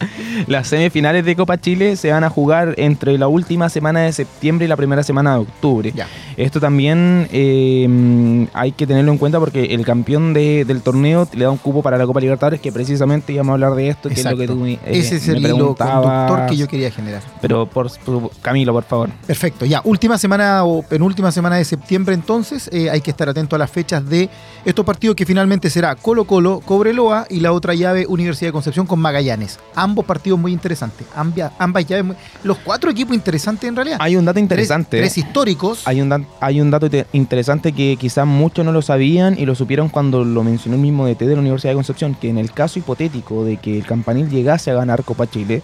Las 0.48 0.68
semifinales 0.68 1.26
de 1.26 1.36
Copa 1.36 1.60
Chile 1.60 1.96
se 1.96 2.12
van 2.12 2.24
a 2.24 2.30
jugar 2.30 2.74
entre 2.78 3.18
la 3.18 3.28
última 3.28 3.70
semana 3.70 4.02
de 4.02 4.12
septiembre 4.14 4.66
y 4.66 4.68
la 4.68 4.76
primera 4.76 5.04
semana 5.04 5.34
de 5.34 5.40
octubre. 5.42 5.92
Ya. 5.96 6.08
Esto 6.38 6.60
también 6.60 7.28
eh, 7.32 8.48
hay 8.54 8.72
que 8.72 8.88
tenerlo 8.88 9.12
en 9.12 9.18
cuenta 9.18 9.40
porque 9.40 9.66
el 9.74 9.86
campeón 9.86 10.34
de- 10.34 10.66
del 10.66 10.82
torneo 10.82 11.28
le 11.34 11.44
da 11.46 11.52
un 11.52 11.58
cupo 11.58 11.82
para 11.82 11.98
la 11.98 12.06
Copa 12.06 12.20
Libertadores, 12.20 12.60
que 12.62 12.72
precisamente 12.72 13.34
íbamos 13.34 13.52
a 13.52 13.54
hablar 13.54 13.76
de 13.76 13.90
esto, 13.90 14.10
que 14.10 14.16
es 14.16 14.26
lo 14.26 14.38
que 14.38 14.48
tú 14.48 14.66
eh, 14.66 14.80
Ese 14.86 15.18
es 15.18 15.28
me 15.28 15.34
el 15.36 15.46
hilo 15.46 15.76
conductor 15.76 16.46
que 16.48 16.58
yo 16.58 16.68
quería 16.68 16.92
generar. 16.92 17.22
Pero 17.42 17.66
por, 17.68 17.90
por- 18.00 18.32
Camilo, 18.42 18.74
por 18.74 18.84
favor. 18.84 19.10
Perfecto, 19.28 19.66
ya, 19.66 19.82
última 19.84 20.18
semana 20.18 20.64
o 20.64 20.82
penúltima 20.84 21.32
semana 21.32 21.58
de 21.58 21.66
septiembre 21.66 22.14
entonces, 22.16 22.70
eh, 22.74 22.90
hay 22.90 23.02
que 23.02 23.12
estar 23.12 23.30
atento 23.30 23.56
a 23.56 23.60
las 23.60 23.70
fechas 23.70 24.08
de 24.08 24.30
estos 24.66 24.86
partidos 24.86 25.16
que 25.16 25.26
finalmente 25.26 25.70
será 25.70 25.96
Colo 25.96 26.26
Colo, 26.26 26.62
Cobreloa 26.66 27.26
y 27.30 27.40
la 27.40 27.52
otra 27.52 27.74
llave 27.74 28.06
Universidad 28.08 28.50
de 28.50 28.54
Concepción 28.54 28.86
con 28.86 29.00
Magallanes. 29.00 29.60
Ambos 29.76 30.06
partidos 30.06 30.23
muy 30.32 30.52
interesantes, 30.54 31.06
ambia- 31.16 31.52
ambas 31.60 31.86
llaves, 31.86 32.06
muy- 32.06 32.16
los 32.44 32.58
cuatro 32.60 32.90
equipos 32.90 33.14
interesantes 33.16 33.68
en 33.68 33.76
realidad. 33.76 33.98
Hay 34.00 34.16
un 34.16 34.26
dato 34.26 34.40
interesante. 34.40 34.98
Tres, 35.00 35.18
históricos. 35.18 35.82
Hay 35.86 36.02
un, 36.02 36.26
hay 36.40 36.62
un 36.62 36.72
dato 36.72 36.90
te- 36.90 37.06
interesante 37.14 37.72
que 37.74 37.98
quizás 37.98 38.26
muchos 38.26 38.64
no 38.66 38.72
lo 38.72 38.82
sabían 38.82 39.38
y 39.38 39.46
lo 39.46 39.56
supieron 39.56 39.90
cuando 39.90 40.24
lo 40.24 40.44
mencionó 40.44 40.76
el 40.76 40.82
mismo 40.82 41.06
DT 41.06 41.26
de 41.28 41.36
la 41.36 41.42
Universidad 41.42 41.72
de 41.72 41.76
Concepción, 41.76 42.16
que 42.16 42.30
en 42.30 42.38
el 42.38 42.52
caso 42.52 42.80
hipotético 42.80 43.44
de 43.44 43.58
que 43.58 43.78
el 43.78 43.86
campanil 43.86 44.30
llegase 44.30 44.72
a 44.72 44.76
ganar 44.76 45.04
Copa 45.04 45.30
Chile, 45.30 45.62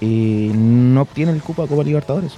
eh, 0.00 0.50
no 0.54 1.02
obtiene 1.02 1.32
el 1.32 1.42
cupo 1.42 1.62
a 1.62 1.66
Copa 1.68 1.82
Libertadores. 1.82 2.32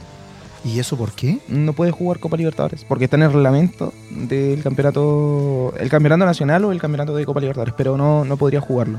¿Y 0.65 0.81
eso 0.81 0.97
por 0.97 1.13
qué? 1.13 1.39
No 1.49 1.73
puede 1.73 1.93
jugar 1.93 2.19
Copa 2.19 2.37
Libertadores, 2.37 2.85
porque 2.85 3.05
está 3.05 3.17
en 3.17 3.23
el 3.23 3.33
reglamento 3.33 3.93
del 4.11 4.61
campeonato, 4.63 5.73
el 5.79 5.89
campeonato 5.89 6.25
nacional 6.27 6.65
o 6.65 6.73
el 6.73 6.81
campeonato 6.81 7.15
de 7.15 7.25
Copa 7.25 7.41
Libertadores, 7.41 7.75
pero 7.77 7.97
no, 7.97 8.25
no 8.25 8.37
podría 8.37 8.61
jugarlo. 8.61 8.99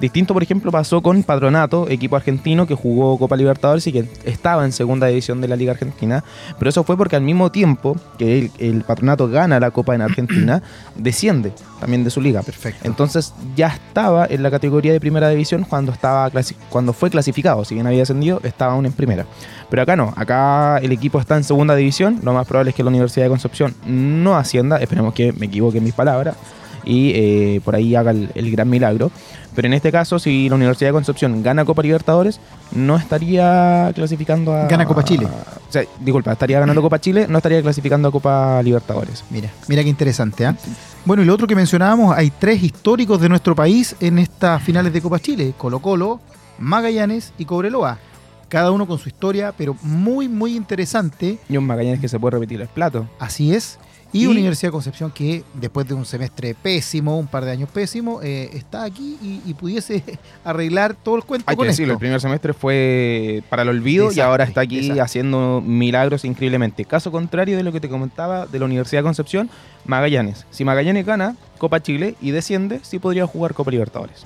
Distinto, 0.00 0.34
por 0.34 0.42
ejemplo, 0.42 0.70
pasó 0.70 1.02
con 1.02 1.22
Patronato, 1.22 1.88
equipo 1.88 2.16
argentino 2.16 2.66
que 2.66 2.74
jugó 2.74 3.18
Copa 3.18 3.34
Libertadores 3.34 3.86
y 3.86 3.92
que 3.92 4.06
estaba 4.24 4.64
en 4.66 4.72
segunda 4.72 5.06
división 5.06 5.40
de 5.40 5.48
la 5.48 5.56
Liga 5.56 5.72
Argentina, 5.72 6.22
pero 6.58 6.68
eso 6.68 6.84
fue 6.84 6.98
porque 6.98 7.16
al 7.16 7.22
mismo 7.22 7.50
tiempo 7.50 7.96
que 8.18 8.38
el, 8.38 8.50
el 8.58 8.82
Patronato 8.82 9.28
gana 9.28 9.58
la 9.58 9.70
Copa 9.70 9.94
en 9.94 10.02
Argentina, 10.02 10.62
desciende 10.96 11.52
también 11.80 12.04
de 12.04 12.10
su 12.10 12.20
liga. 12.20 12.42
Perfecto. 12.42 12.86
Entonces 12.86 13.32
ya 13.54 13.68
estaba 13.68 14.26
en 14.26 14.42
la 14.42 14.50
categoría 14.50 14.92
de 14.92 15.00
primera 15.00 15.30
división 15.30 15.64
cuando, 15.64 15.92
estaba 15.92 16.30
cuando 16.68 16.92
fue 16.92 17.08
clasificado, 17.08 17.64
si 17.64 17.74
bien 17.74 17.86
había 17.86 18.02
ascendido, 18.02 18.40
estaba 18.44 18.74
aún 18.74 18.84
en 18.84 18.92
primera. 18.92 19.24
Pero 19.70 19.82
acá 19.82 19.96
no, 19.96 20.12
acá 20.16 20.78
el 20.78 20.92
equipo 20.92 21.18
está 21.18 21.36
en 21.36 21.44
segunda 21.44 21.74
división, 21.74 22.20
lo 22.22 22.34
más 22.34 22.46
probable 22.46 22.70
es 22.70 22.76
que 22.76 22.82
la 22.82 22.90
Universidad 22.90 23.24
de 23.24 23.30
Concepción 23.30 23.74
no 23.86 24.36
ascienda, 24.36 24.76
esperemos 24.76 25.14
que 25.14 25.32
me 25.32 25.46
equivoque 25.46 25.78
en 25.78 25.84
mis 25.84 25.94
palabras 25.94 26.36
y 26.86 27.10
eh, 27.14 27.60
por 27.64 27.74
ahí 27.74 27.94
haga 27.94 28.12
el, 28.12 28.30
el 28.34 28.50
gran 28.50 28.70
milagro. 28.70 29.10
Pero 29.56 29.68
en 29.68 29.74
este 29.74 29.90
caso, 29.90 30.18
si 30.18 30.50
la 30.50 30.54
Universidad 30.54 30.90
de 30.90 30.92
Concepción 30.92 31.42
gana 31.42 31.64
Copa 31.64 31.82
Libertadores, 31.82 32.40
no 32.72 32.96
estaría 32.96 33.90
clasificando 33.94 34.54
a... 34.54 34.66
Gana 34.66 34.84
Copa 34.84 35.02
Chile. 35.02 35.26
o 35.26 35.72
sea, 35.72 35.82
disculpa, 35.98 36.32
estaría 36.32 36.60
ganando 36.60 36.82
Copa 36.82 37.00
Chile, 37.00 37.26
no 37.26 37.38
estaría 37.38 37.62
clasificando 37.62 38.08
a 38.08 38.12
Copa 38.12 38.62
Libertadores. 38.62 39.24
Mira, 39.30 39.50
mira 39.66 39.82
qué 39.82 39.88
interesante, 39.88 40.44
¿ah? 40.44 40.54
Bueno, 41.06 41.22
y 41.22 41.26
lo 41.26 41.32
otro 41.32 41.46
que 41.46 41.56
mencionábamos, 41.56 42.14
hay 42.14 42.30
tres 42.38 42.62
históricos 42.62 43.18
de 43.18 43.30
nuestro 43.30 43.54
país 43.54 43.96
en 44.00 44.18
estas 44.18 44.62
finales 44.62 44.92
de 44.92 45.00
Copa 45.00 45.20
Chile: 45.20 45.54
Colo 45.56 45.80
Colo, 45.80 46.20
Magallanes 46.58 47.32
y 47.38 47.46
Cobreloa. 47.46 47.98
Cada 48.50 48.70
uno 48.70 48.86
con 48.86 48.98
su 48.98 49.08
historia, 49.08 49.54
pero 49.56 49.74
muy, 49.82 50.28
muy 50.28 50.54
interesante. 50.54 51.38
Y 51.48 51.56
un 51.56 51.64
Magallanes 51.66 52.00
que 52.00 52.08
se 52.08 52.20
puede 52.20 52.32
repetir 52.32 52.60
el 52.60 52.68
plato. 52.68 53.08
Así 53.18 53.54
es. 53.54 53.78
Y, 54.16 54.22
Y- 54.24 54.26
Universidad 54.26 54.68
de 54.68 54.72
Concepción, 54.72 55.10
que 55.10 55.44
después 55.54 55.86
de 55.86 55.94
un 55.94 56.04
semestre 56.06 56.54
pésimo, 56.54 57.18
un 57.18 57.26
par 57.26 57.44
de 57.44 57.50
años 57.50 57.68
pésimo, 57.68 58.20
eh, 58.22 58.50
está 58.54 58.84
aquí 58.84 59.16
y, 59.22 59.40
y 59.50 59.54
pudiese 59.54 60.02
arreglar 60.44 60.94
todo 60.94 61.16
el 61.16 61.24
cuento 61.24 61.44
Hay 61.48 61.54
que 61.54 61.58
con 61.58 61.66
decirlo, 61.66 61.92
el 61.94 61.98
primer 61.98 62.20
semestre 62.20 62.52
fue 62.52 63.42
para 63.50 63.62
el 63.62 63.68
olvido 63.68 64.10
y 64.12 64.20
ahora 64.20 64.44
está 64.44 64.62
aquí 64.62 64.98
haciendo 64.98 65.62
milagros 65.64 66.24
increíblemente. 66.24 66.84
Caso 66.84 67.10
contrario 67.12 67.56
de 67.56 67.62
lo 67.62 67.72
que 67.72 67.80
te 67.80 67.88
comentaba 67.88 68.46
de 68.46 68.58
la 68.58 68.64
Universidad 68.64 69.00
de 69.00 69.04
Concepción, 69.04 69.50
Magallanes. 69.84 70.46
Si 70.50 70.64
Magallanes 70.64 71.04
gana 71.06 71.36
Copa 71.58 71.82
Chile 71.82 72.14
y 72.20 72.30
desciende, 72.30 72.80
sí 72.82 72.98
podría 72.98 73.26
jugar 73.26 73.54
Copa 73.54 73.70
Libertadores. 73.70 74.24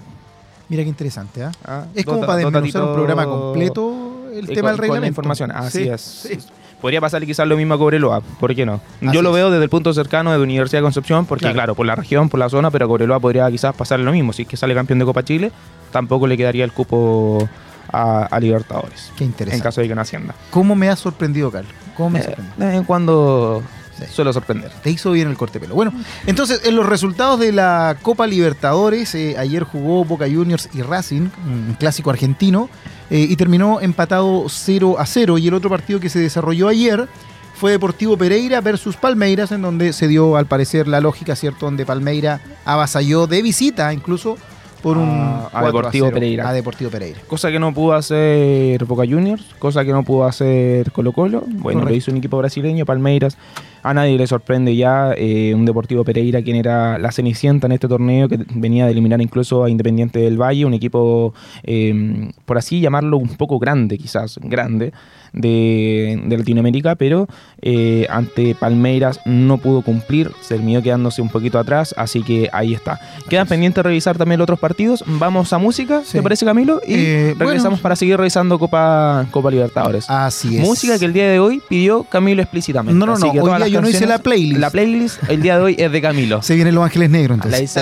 Mira 0.69 0.85
qué 0.85 0.89
interesante, 0.89 1.43
¿ah? 1.43 1.51
Ah, 1.65 1.87
Es 1.95 2.05
como 2.05 2.21
para 2.21 2.37
desmenuzar 2.37 2.83
un 2.85 2.95
programa 2.95 3.25
completo 3.27 4.29
el 4.33 4.49
eh, 4.49 4.55
tema 4.55 4.69
del 4.71 4.79
reglamento. 4.79 5.09
información, 5.09 5.51
así 5.51 5.83
Sí, 5.83 5.89
es. 5.89 6.01
sí. 6.01 6.39
Podría 6.81 7.01
pasarle 7.01 7.27
quizás 7.27 7.47
lo 7.47 7.57
mismo 7.57 7.75
a 7.75 7.79
Cobreloa, 7.79 8.21
¿por 8.21 8.55
qué 8.55 8.65
no? 8.65 8.81
Así 9.03 9.15
Yo 9.15 9.23
lo 9.23 9.31
es. 9.31 9.35
veo 9.37 9.51
desde 9.51 9.65
el 9.65 9.71
punto 9.71 9.93
cercano 9.93 10.33
de 10.33 10.39
la 10.39 10.45
Universidad 10.45 10.81
de 10.81 10.85
Concepción, 10.85 11.27
porque 11.27 11.43
Claro. 11.43 11.55
claro. 11.55 11.75
por 11.75 11.87
la 11.87 11.95
región, 11.95 12.29
por 12.29 12.41
la 12.41 12.49
zona, 12.49 12.71
pero 12.71 12.87
a 12.87 12.89
Cobreloa 12.89 13.21
podría 13.21 13.51
quizás 13.51 13.75
pasarle 13.75 14.05
lo 14.05 14.13
mismo. 14.13 14.33
Si 14.33 14.43
es 14.43 14.49
que 14.49 14.57
sale 14.57 14.75
campeón 14.75 14.99
de 14.99 15.05
Copa 15.05 15.23
Chile, 15.25 15.53
tampoco 15.93 16.27
le 16.27 16.37
quedaría 16.37 16.65
el 16.65 16.73
cupo 16.73 17.49
a, 17.93 18.25
a 18.27 18.41
Libertadores, 18.41 19.13
Qué 19.17 19.25
en 19.25 19.31
interesante. 19.31 19.63
caso 19.63 19.81
de 19.81 19.89
que 19.89 19.95
no 19.95 20.01
ascienda. 20.01 20.35
¿Cómo 20.51 20.75
me 20.75 20.89
ha 20.89 20.97
sorprendido, 20.97 21.51
Carlos? 21.51 21.73
¿Cómo 21.97 22.11
me 22.11 22.19
ha 22.19 22.23
Eh, 22.23 22.25
sorprendido? 22.27 22.57
de 22.59 22.67
vez 22.67 22.77
en 22.77 22.85
cuando 22.85 23.63
Sí. 23.99 24.05
suelo 24.13 24.33
sorprender. 24.33 24.71
Te 24.83 24.91
hizo 24.91 25.11
bien 25.13 25.29
el 25.29 25.37
corte 25.37 25.61
pelo. 25.61 25.75
Bueno, 25.75 25.93
entonces 26.27 26.63
en 26.65 26.75
los 26.77 26.87
resultados 26.87 27.39
de 27.41 27.53
la 27.53 27.97
Copa 28.01 28.27
Libertadores, 28.27 29.15
eh, 29.15 29.37
ayer 29.39 29.65
jugó 29.65 30.05
Boca 30.07 30.25
Juniors 30.25 30.71
y 30.73 30.81
Racing, 30.81 31.29
un 31.47 31.77
clásico 31.79 32.09
argentino, 32.09 32.71
eh, 33.11 33.27
y 33.29 33.37
terminó 33.37 33.81
empatado 33.81 34.47
0 34.49 34.97
a 34.99 35.07
0. 35.07 35.39
Y 35.39 35.49
el 35.49 35.55
otro 35.55 35.69
partido 35.69 36.01
que 36.01 36.09
se 36.09 36.19
desarrolló 36.19 36.69
ayer 36.69 37.09
fue 37.55 37.73
Deportivo 37.73 38.17
Pereira 38.17 38.61
versus 38.61 38.97
Palmeiras, 38.97 39.53
en 39.53 39.63
donde 39.63 39.93
se 39.93 40.09
dio 40.09 40.37
al 40.37 40.47
parecer 40.47 40.89
la 40.89 41.01
lógica, 41.01 41.37
¿cierto? 41.37 41.67
Donde 41.67 41.85
Palmeira 41.85 42.41
avasalló 42.65 43.27
de 43.27 43.43
visita, 43.43 43.93
incluso 43.93 44.39
por 44.81 44.97
un 44.99 45.09
A- 45.09 45.47
a 45.47 45.51
4 45.51 45.67
Deportivo 45.67 46.07
0 46.07 46.15
Pereira. 46.15 46.49
A 46.49 46.53
Deportivo 46.53 46.91
Pereira. 46.91 47.19
Cosa 47.27 47.51
que 47.51 47.59
no 47.59 47.73
pudo 47.75 47.93
hacer 47.95 48.85
Boca 48.85 49.05
Juniors, 49.09 49.45
cosa 49.59 49.85
que 49.85 49.93
no 49.93 50.03
pudo 50.03 50.25
hacer 50.25 50.91
Colo 50.93 51.13
Colo. 51.13 51.41
Bueno, 51.47 51.81
Correcto. 51.81 51.89
lo 51.89 51.95
hizo 51.95 52.11
un 52.11 52.17
equipo 52.19 52.39
brasileño, 52.39 52.85
Palmeiras. 52.85 53.37
A 53.83 53.95
nadie 53.95 54.19
le 54.19 54.27
sorprende 54.27 54.77
ya 54.77 55.13
eh, 55.17 55.55
un 55.55 55.65
Deportivo 55.65 56.05
Pereira, 56.05 56.43
quien 56.43 56.57
era 56.57 56.99
la 56.99 57.13
cenicienta 57.13 57.67
en 57.67 57.73
este 57.73 57.89
torneo, 57.89 58.29
que 58.29 58.39
venía 58.55 58.85
de 58.85 58.93
eliminar 58.93 59.21
incluso 59.23 59.65
a 59.65 59.71
Independiente 59.71 60.19
del 60.19 60.37
Valle, 60.41 60.67
un 60.67 60.75
equipo, 60.75 61.33
eh, 61.63 62.31
por 62.45 62.59
así 62.59 62.81
llamarlo, 62.81 63.17
un 63.17 63.37
poco 63.37 63.59
grande, 63.59 63.97
quizás, 63.97 64.39
grande, 64.43 64.93
de, 65.33 66.21
Latinoamérica, 66.29 66.95
pero 66.95 67.29
eh, 67.63 68.07
ante 68.11 68.55
Palmeiras 68.55 69.21
no 69.25 69.59
pudo 69.59 69.83
cumplir, 69.83 70.33
se 70.41 70.55
terminó 70.55 70.83
quedándose 70.83 71.23
un 71.23 71.29
poquito 71.29 71.59
atrás, 71.59 71.95
así 71.97 72.23
que 72.23 72.49
ahí 72.53 72.75
está. 72.75 72.99
Quedan 73.29 73.47
pendientes 73.47 73.83
revisar 73.85 74.17
también 74.17 74.39
los 74.39 74.45
otros 74.45 74.59
partidos. 74.59 75.05
Vamos 75.07 75.53
a 75.53 75.59
música, 75.59 76.03
sí. 76.05 76.13
¿te 76.13 76.23
parece 76.23 76.45
Camilo? 76.45 76.81
Y 76.87 76.95
eh, 76.95 77.35
regresamos 77.39 77.81
para 77.81 77.97
seguir 77.97 78.17
revisando 78.17 78.59
Copa, 78.59 79.27
Copa 79.31 79.51
Libertadores. 79.51 80.09
Así 80.09 80.59
es. 80.59 80.63
Música 80.63 80.99
que 80.99 81.05
el 81.05 81.13
día 81.13 81.29
de 81.29 81.39
hoy 81.39 81.63
pidió 81.69 82.05
Camilo 82.05 82.43
explícitamente. 82.43 82.99
No, 82.99 83.07
no, 83.07 83.17
no. 83.17 83.33
Que 83.33 83.41
hoy 83.41 83.57
día 83.57 83.69
yo 83.69 83.81
no 83.81 83.89
hice 83.89 84.07
la 84.07 84.19
playlist. 84.19 84.61
La 84.61 84.71
playlist 84.71 85.23
el 85.29 85.43
día 85.43 85.57
de 85.57 85.63
hoy 85.63 85.77
es 85.79 85.91
de 85.93 86.01
Camilo. 86.01 86.43
Se 86.51 86.55
viene 86.55 86.73
Los 86.73 86.85
Ángeles 86.85 87.11
Negros 87.11 87.37
entonces. 87.37 87.51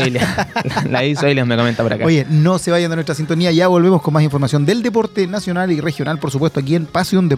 La 0.88 1.04
hizo 1.04 1.26
la, 1.26 1.34
la 1.34 1.44
me 1.44 1.56
comenta 1.56 1.82
por 1.82 1.92
acá. 1.92 2.04
Oye, 2.04 2.26
no 2.28 2.58
se 2.58 2.70
vayan 2.70 2.90
de 2.90 2.96
nuestra 2.96 3.14
sintonía, 3.14 3.52
ya 3.52 3.68
volvemos 3.68 4.02
con 4.02 4.14
más 4.14 4.22
información 4.22 4.64
del 4.64 4.82
deporte 4.82 5.26
nacional 5.26 5.70
y 5.70 5.80
regional, 5.80 6.18
por 6.18 6.30
supuesto, 6.30 6.60
aquí 6.60 6.74
en 6.74 6.86
Pasión 6.86 7.28
Deporte. 7.28 7.37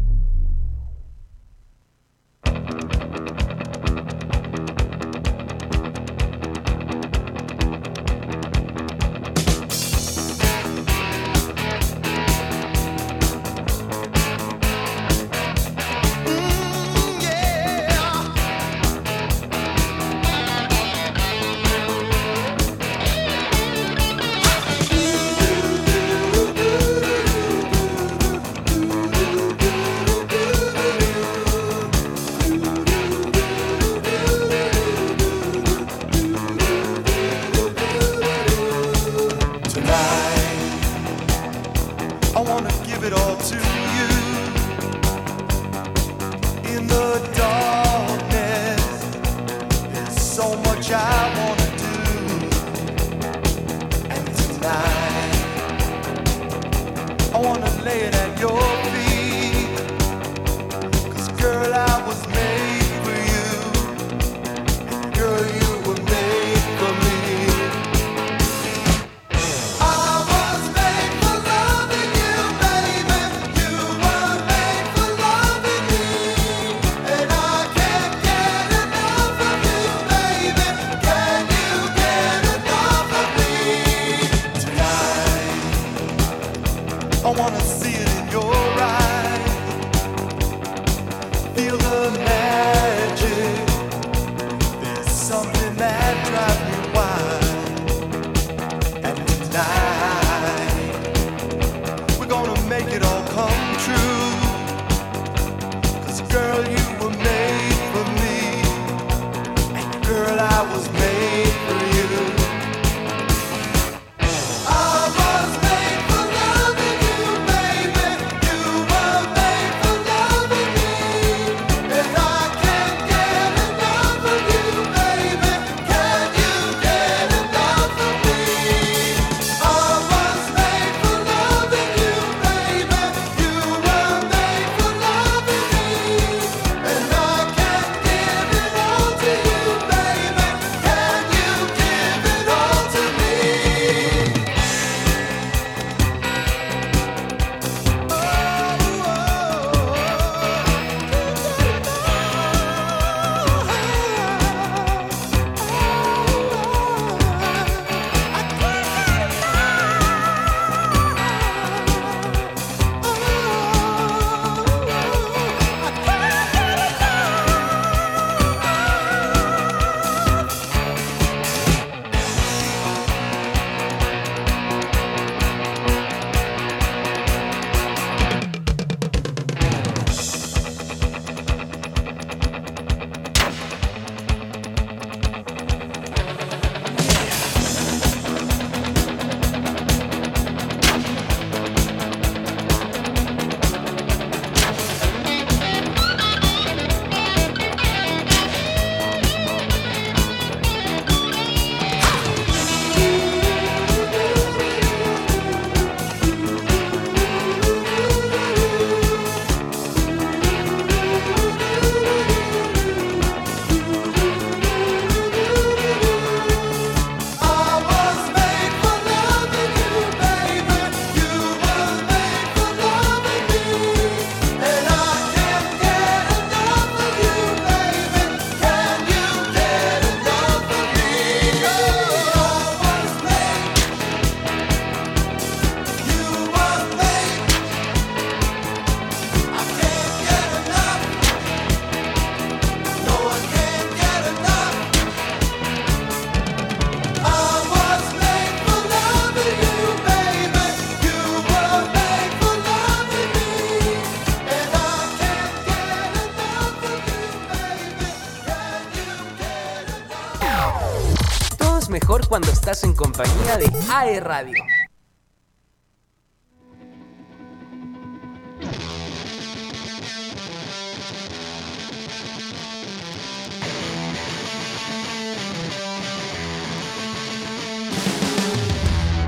AE 263.93 264.21
Radio. 264.21 264.63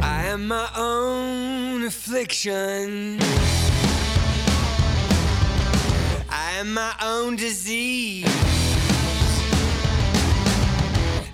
I 0.01 0.23
am 0.27 0.47
my 0.47 0.69
own 0.77 1.83
affliction. 1.83 3.19
I 6.29 6.51
am 6.59 6.73
my 6.73 6.95
own 7.01 7.35
disease. 7.35 8.25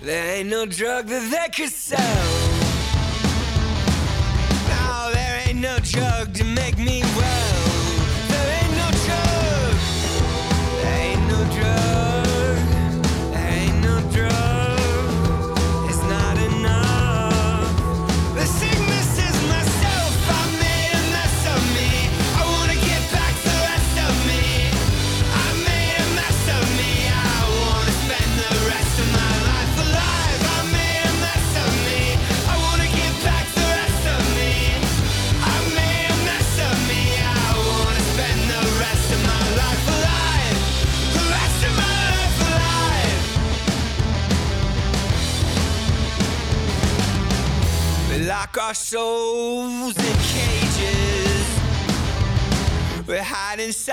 There 0.02 0.34
ain't 0.34 0.48
no 0.48 0.66
drug 0.66 1.06
that 1.06 1.30
they 1.30 1.48
could 1.54 1.72
sell. 1.72 2.39
Chug 5.82 6.34
to 6.34 6.44
make 6.44 6.78
me 6.78 7.09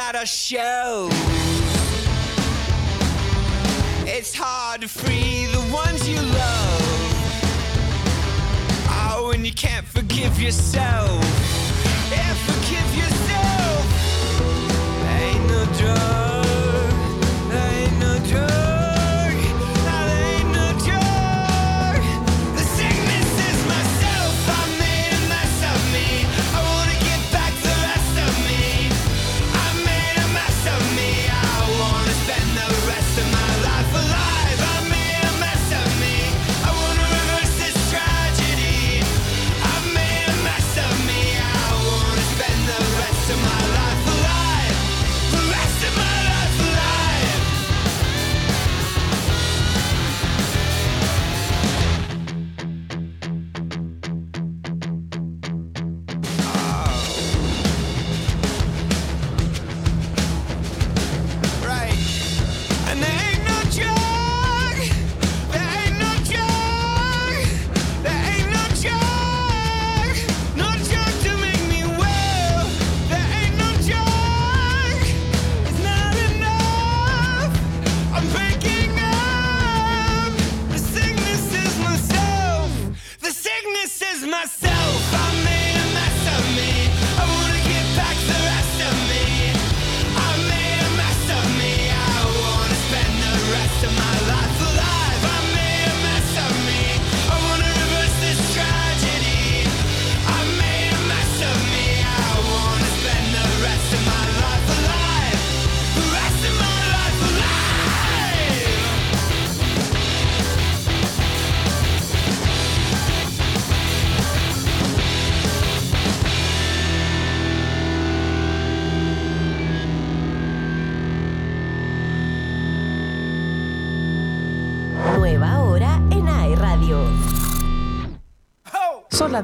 inside 0.08 0.20
our 0.20 0.26
shells. 0.26 1.14
It's 4.06 4.34
hard 4.36 4.82
to 4.82 4.88
free 4.88 5.46
the 5.48 5.60
ones 5.74 6.08
you 6.08 6.18
love. 6.18 6.82
Oh, 8.90 9.32
and 9.34 9.46
you 9.46 9.54
can't 9.54 9.86
forgive 9.86 10.40
yourself. 10.40 11.24
Yeah, 12.12 12.34
forgive 12.46 12.96
yourself. 12.96 13.86
Ain't 15.20 15.48
no 15.48 15.66
drug. 15.78 16.27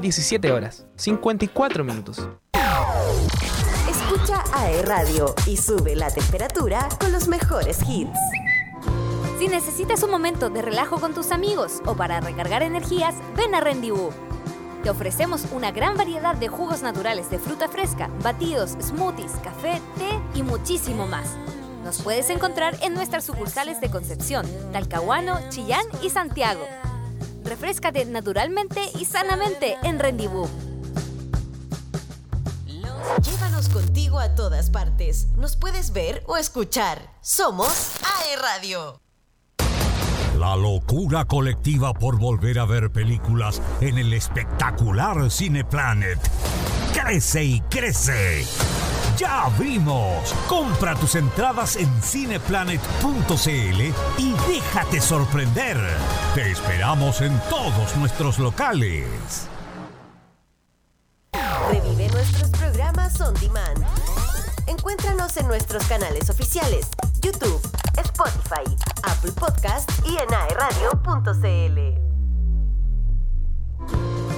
17 0.04 0.52
horas, 0.52 0.84
54 0.96 1.82
minutos. 1.82 2.28
Escucha 3.88 4.44
AE 4.52 4.82
Radio 4.82 5.34
y 5.46 5.56
sube 5.56 5.96
la 5.96 6.10
temperatura 6.10 6.90
con 7.00 7.10
los 7.10 7.26
mejores 7.26 7.78
hits. 7.88 8.18
Si 9.38 9.48
necesitas 9.48 10.02
un 10.02 10.10
momento 10.10 10.50
de 10.50 10.60
relajo 10.60 11.00
con 11.00 11.14
tus 11.14 11.30
amigos 11.30 11.80
o 11.86 11.96
para 11.96 12.20
recargar 12.20 12.62
energías, 12.62 13.14
ven 13.34 13.54
a 13.54 13.62
Rendezvous. 13.62 14.12
Te 14.82 14.90
ofrecemos 14.90 15.46
una 15.54 15.72
gran 15.72 15.96
variedad 15.96 16.34
de 16.34 16.48
jugos 16.48 16.82
naturales 16.82 17.30
de 17.30 17.38
fruta 17.38 17.68
fresca, 17.68 18.10
batidos, 18.22 18.76
smoothies, 18.82 19.32
café, 19.42 19.80
té 19.96 20.38
y 20.38 20.42
muchísimo 20.42 21.06
más. 21.06 21.34
Nos 21.82 22.02
puedes 22.02 22.28
encontrar 22.28 22.76
en 22.82 22.92
nuestras 22.92 23.24
sucursales 23.24 23.80
de 23.80 23.90
Concepción, 23.90 24.44
Talcahuano, 24.70 25.40
Chillán 25.48 25.86
y 26.02 26.10
Santiago. 26.10 26.60
Refrescate 27.44 28.04
naturalmente 28.06 28.80
y 28.98 29.04
sanamente 29.04 29.76
en 29.82 29.98
Rendezvous. 29.98 30.50
Llévanos 33.22 33.68
contigo 33.68 34.18
a 34.18 34.34
todas 34.34 34.70
partes. 34.70 35.28
Nos 35.36 35.56
puedes 35.56 35.92
ver 35.92 36.22
o 36.26 36.36
escuchar. 36.36 37.10
Somos 37.20 37.92
AE 38.02 38.36
Radio. 38.36 39.00
La 40.38 40.56
locura 40.56 41.24
colectiva 41.26 41.94
por 41.94 42.18
volver 42.18 42.58
a 42.58 42.64
ver 42.64 42.90
películas 42.90 43.62
en 43.80 43.98
el 43.98 44.12
espectacular 44.12 45.30
Cineplanet. 45.30 46.18
Crece 46.92 47.44
y 47.44 47.60
crece. 47.60 48.44
Ya 49.16 49.48
vimos. 49.58 50.34
Compra 50.48 50.94
tus 50.94 51.14
entradas 51.14 51.76
en 51.76 51.88
cineplanet.cl 52.02 53.80
y 54.18 54.34
déjate 54.48 55.00
sorprender. 55.00 55.76
Te 56.34 56.50
esperamos 56.50 57.20
en 57.20 57.38
todos 57.48 57.96
nuestros 57.96 58.38
locales. 58.38 59.48
Revive 61.70 62.08
nuestros 62.08 62.50
programas 62.50 63.20
on 63.20 63.34
demand. 63.34 63.84
Encuéntranos 64.66 65.36
en 65.36 65.46
nuestros 65.46 65.84
canales 65.86 66.30
oficiales, 66.30 66.88
YouTube, 67.20 67.60
Spotify, 67.96 68.64
Apple 69.02 69.32
Podcast 69.32 69.90
y 70.06 70.16
en 70.16 70.32
aeradio.cl. 70.32 72.03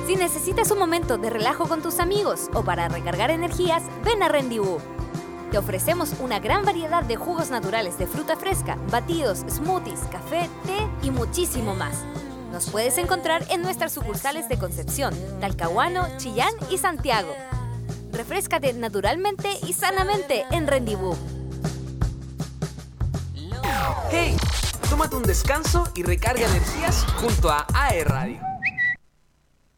Si 0.06 0.14
necesitas 0.14 0.70
un 0.70 0.78
momento 0.78 1.18
de 1.18 1.30
relajo 1.30 1.66
con 1.66 1.82
tus 1.82 1.98
amigos 1.98 2.48
o 2.54 2.62
para 2.62 2.86
recargar 2.86 3.32
energías, 3.32 3.82
ven 4.04 4.22
a 4.22 4.28
Rendezvous. 4.28 4.80
Te 5.50 5.58
ofrecemos 5.58 6.12
una 6.20 6.38
gran 6.38 6.64
variedad 6.64 7.02
de 7.02 7.16
jugos 7.16 7.50
naturales 7.50 7.98
de 7.98 8.06
fruta 8.06 8.36
fresca, 8.36 8.78
batidos, 8.92 9.40
smoothies, 9.50 9.98
café, 10.12 10.48
té 10.64 10.76
y 11.02 11.10
muchísimo 11.10 11.74
más. 11.74 12.04
Nos 12.52 12.70
puedes 12.70 12.98
encontrar 12.98 13.46
en 13.50 13.62
nuestras 13.62 13.92
sucursales 13.92 14.48
de 14.48 14.58
Concepción, 14.58 15.12
Talcahuano, 15.40 16.06
Chillán 16.18 16.54
y 16.70 16.78
Santiago. 16.78 17.34
Refrescate 18.12 18.74
naturalmente 18.74 19.48
y 19.66 19.72
sanamente 19.72 20.44
en 20.52 20.68
Rendezvous. 20.68 21.18
¡Hey! 24.12 24.36
Tómate 24.88 25.16
un 25.16 25.24
descanso 25.24 25.88
y 25.96 26.04
recarga 26.04 26.46
energías 26.46 27.04
junto 27.20 27.50
a 27.50 27.66
AE 27.74 28.04
Radio. 28.04 28.55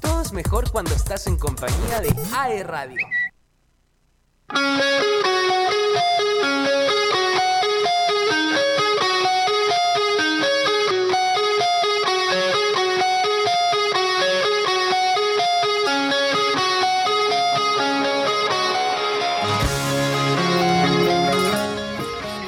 Todo 0.00 0.22
es 0.22 0.32
mejor 0.32 0.70
cuando 0.70 0.94
estás 0.94 1.26
en 1.26 1.36
compañía 1.36 2.00
de 2.00 2.14
AE 2.34 2.62
Radio. 2.64 3.06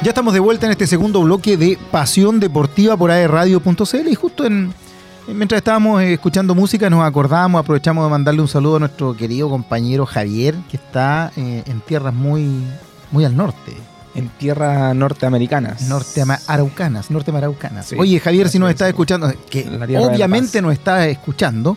Ya 0.04 0.10
estamos 0.10 0.34
de 0.34 0.40
vuelta 0.40 0.66
en 0.66 0.72
este 0.72 0.86
segundo 0.86 1.22
bloque 1.22 1.56
de 1.56 1.78
Pasión 1.90 2.38
Deportiva 2.38 2.94
por 2.94 3.10
aerradio.cl 3.10 4.06
y 4.06 4.14
justo 4.14 4.44
en, 4.44 4.74
mientras 5.28 5.58
estábamos 5.58 6.02
eh, 6.02 6.14
escuchando 6.14 6.54
música 6.54 6.90
nos 6.90 7.04
acordamos, 7.04 7.60
aprovechamos 7.60 8.04
de 8.04 8.10
mandarle 8.10 8.40
un 8.40 8.48
saludo 8.48 8.76
a 8.76 8.80
nuestro 8.80 9.16
querido 9.16 9.48
compañero 9.48 10.06
Javier 10.06 10.54
que 10.70 10.76
está 10.76 11.32
eh, 11.36 11.62
en 11.66 11.80
tierras 11.80 12.14
muy, 12.14 12.62
muy 13.10 13.24
al 13.24 13.36
norte. 13.36 13.72
En 14.14 14.28
tierras 14.28 14.94
norteamericanas. 14.94 15.82
Nortearaucanas, 15.88 17.10
nortearaucanas. 17.10 17.86
Sí, 17.86 17.96
Oye, 17.98 18.20
Javier, 18.20 18.48
si 18.48 18.60
nos 18.60 18.70
estás 18.70 18.86
es. 18.86 18.92
escuchando, 18.92 19.32
que 19.50 19.64
de 19.64 19.78
la 19.78 20.00
obviamente 20.00 20.62
nos 20.62 20.72
está 20.72 21.08
escuchando, 21.08 21.76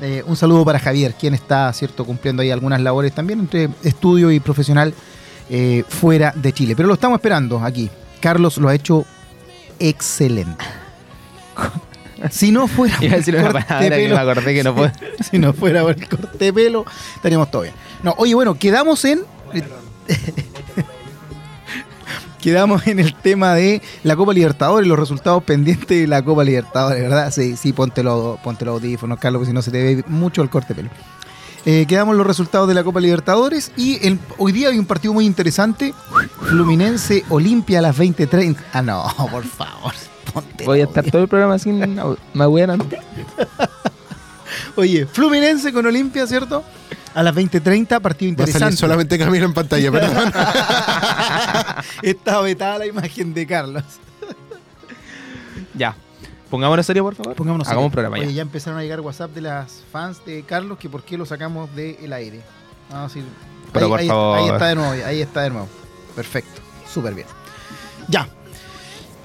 eh, 0.00 0.22
un 0.26 0.36
saludo 0.36 0.64
para 0.64 0.78
Javier, 0.78 1.14
quien 1.14 1.34
está, 1.34 1.72
cierto, 1.72 2.04
cumpliendo 2.04 2.42
ahí 2.42 2.50
algunas 2.50 2.80
labores 2.80 3.12
también 3.12 3.40
entre 3.40 3.70
estudio 3.82 4.30
y 4.30 4.40
profesional 4.40 4.92
eh, 5.48 5.84
fuera 5.88 6.32
de 6.34 6.52
Chile. 6.52 6.74
Pero 6.74 6.88
lo 6.88 6.94
estamos 6.94 7.18
esperando 7.18 7.60
aquí. 7.60 7.88
Carlos 8.20 8.58
lo 8.58 8.68
ha 8.68 8.74
hecho 8.74 9.04
excelente. 9.78 10.64
Si 12.30 12.50
no 12.52 12.66
fuera 12.66 12.96
Iba 13.00 13.14
a 13.14 13.16
decir 13.18 13.34
una 13.36 13.52
corte 13.52 13.64
palabra 13.66 13.84
de 13.84 13.90
que 14.02 14.08
pelo- 14.08 14.14
me 14.14 14.20
acordé 14.30 14.54
que 14.54 14.64
no 14.64 14.74
puedo. 14.76 14.92
si 15.30 15.38
no 15.38 15.52
fuera 15.52 15.82
por 15.82 15.92
el 15.98 16.08
corte 16.08 16.44
de 16.44 16.52
pelo, 16.52 16.84
estaríamos 17.14 17.50
todo 17.50 17.62
bien. 17.62 17.74
No, 18.02 18.14
oye, 18.18 18.34
bueno, 18.34 18.54
quedamos 18.58 19.04
en. 19.04 19.20
quedamos 22.40 22.86
en 22.86 23.00
el 23.00 23.14
tema 23.14 23.54
de 23.54 23.82
la 24.04 24.14
Copa 24.16 24.32
Libertadores, 24.32 24.86
los 24.88 24.98
resultados 24.98 25.42
pendientes 25.42 25.88
de 25.88 26.06
la 26.06 26.22
Copa 26.24 26.44
Libertadores, 26.44 27.02
¿verdad? 27.02 27.30
Sí, 27.32 27.56
sí, 27.56 27.72
ponte 27.72 28.02
los, 28.02 28.38
ponte 28.40 28.64
los 28.64 28.74
audífonos, 28.74 29.18
Carlos, 29.18 29.40
porque 29.40 29.50
si 29.50 29.54
no 29.54 29.62
se 29.62 29.70
te 29.70 29.82
ve 29.82 30.04
mucho 30.06 30.42
el 30.42 30.50
corte 30.50 30.74
de 30.74 30.82
pelo. 30.82 30.90
Eh, 31.64 31.84
quedamos 31.88 32.14
los 32.14 32.24
resultados 32.24 32.68
de 32.68 32.74
la 32.74 32.84
Copa 32.84 33.00
Libertadores 33.00 33.72
y 33.76 33.98
el- 34.06 34.20
hoy 34.38 34.52
día 34.52 34.68
hay 34.68 34.78
un 34.78 34.86
partido 34.86 35.12
muy 35.12 35.26
interesante. 35.26 35.92
Fluminense 36.48 37.24
Olimpia 37.28 37.80
a 37.80 37.82
las 37.82 37.96
20.30. 37.98 38.56
Ah, 38.72 38.82
no, 38.82 39.04
por 39.30 39.44
favor. 39.44 39.92
Ponte 40.32 40.64
Voy 40.64 40.80
a 40.80 40.84
estar 40.84 41.04
todo 41.10 41.22
el 41.22 41.28
programa 41.28 41.58
sin 41.58 41.98
ahueonan. 42.38 42.80
Oye, 44.76 45.06
Fluminense 45.06 45.72
con 45.72 45.86
Olimpia, 45.86 46.26
¿cierto? 46.26 46.62
A 47.14 47.22
las 47.22 47.34
20.30, 47.34 48.00
partido 48.00 48.36
Va 48.36 48.44
a 48.44 48.46
salir 48.46 48.48
interesante. 48.48 48.76
solamente 48.76 49.18
Camilo 49.18 49.46
en 49.46 49.54
pantalla, 49.54 49.90
perdón. 49.90 50.32
Está 52.02 52.40
vetada 52.42 52.78
la 52.78 52.86
imagen 52.86 53.32
de 53.34 53.46
Carlos. 53.46 53.84
Ya. 55.74 55.94
Pongámonos 56.50 56.86
serio, 56.86 57.02
por 57.02 57.14
favor. 57.14 57.34
Pongámonos 57.34 57.66
Hagamos 57.68 57.86
un 57.86 57.90
programa 57.92 58.16
Oye, 58.16 58.26
ya. 58.28 58.32
ya 58.32 58.42
empezaron 58.42 58.78
a 58.78 58.82
llegar 58.82 59.00
WhatsApp 59.00 59.32
de 59.32 59.40
las 59.42 59.82
fans 59.92 60.24
de 60.24 60.42
Carlos 60.44 60.78
que 60.78 60.88
por 60.88 61.02
qué 61.02 61.18
lo 61.18 61.26
sacamos 61.26 61.74
del 61.74 62.12
aire. 62.12 62.40
Sí. 63.12 63.22
Pero 63.72 63.86
ahí, 63.86 63.90
por 63.90 64.00
ahí- 64.00 64.08
favor. 64.08 64.38
ahí 64.38 64.48
está 64.48 64.66
de 64.68 64.74
nuevo, 64.74 64.92
ahí 65.06 65.20
está 65.20 65.42
de 65.42 65.50
nuevo. 65.50 65.68
Perfecto, 66.14 66.62
súper 66.92 67.14
bien. 67.14 67.26
Ya. 68.08 68.28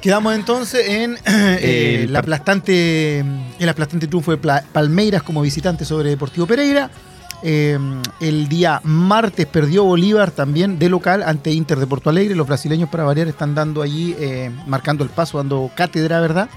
Quedamos 0.02 0.34
entonces 0.34 0.90
en 0.90 1.18
eh, 1.26 2.02
El 2.06 2.14
la 2.14 2.20
aplastante, 2.20 3.20
el 3.20 3.70
aplastante 3.70 4.08
triunfo 4.08 4.36
de 4.36 4.62
Palmeiras 4.74 5.22
como 5.22 5.42
visitante 5.42 5.86
sobre 5.86 6.10
Deportivo 6.10 6.48
Pereira. 6.48 6.90
Eh, 7.44 7.78
el 8.20 8.48
día 8.48 8.82
martes 8.84 9.46
perdió 9.46 9.84
Bolívar 9.84 10.32
también 10.32 10.78
de 10.78 10.90
local 10.90 11.24
ante 11.24 11.52
Inter 11.52 11.80
de 11.80 11.86
Porto 11.86 12.10
Alegre. 12.10 12.36
Los 12.36 12.48
brasileños, 12.48 12.90
para 12.90 13.04
variar, 13.04 13.28
están 13.28 13.54
dando 13.54 13.84
allí, 13.84 14.16
eh, 14.20 14.52
marcando 14.66 15.04
el 15.04 15.12
paso, 15.12 15.38
dando 15.38 15.70
cátedra, 15.76 16.20
¿verdad? 16.20 16.50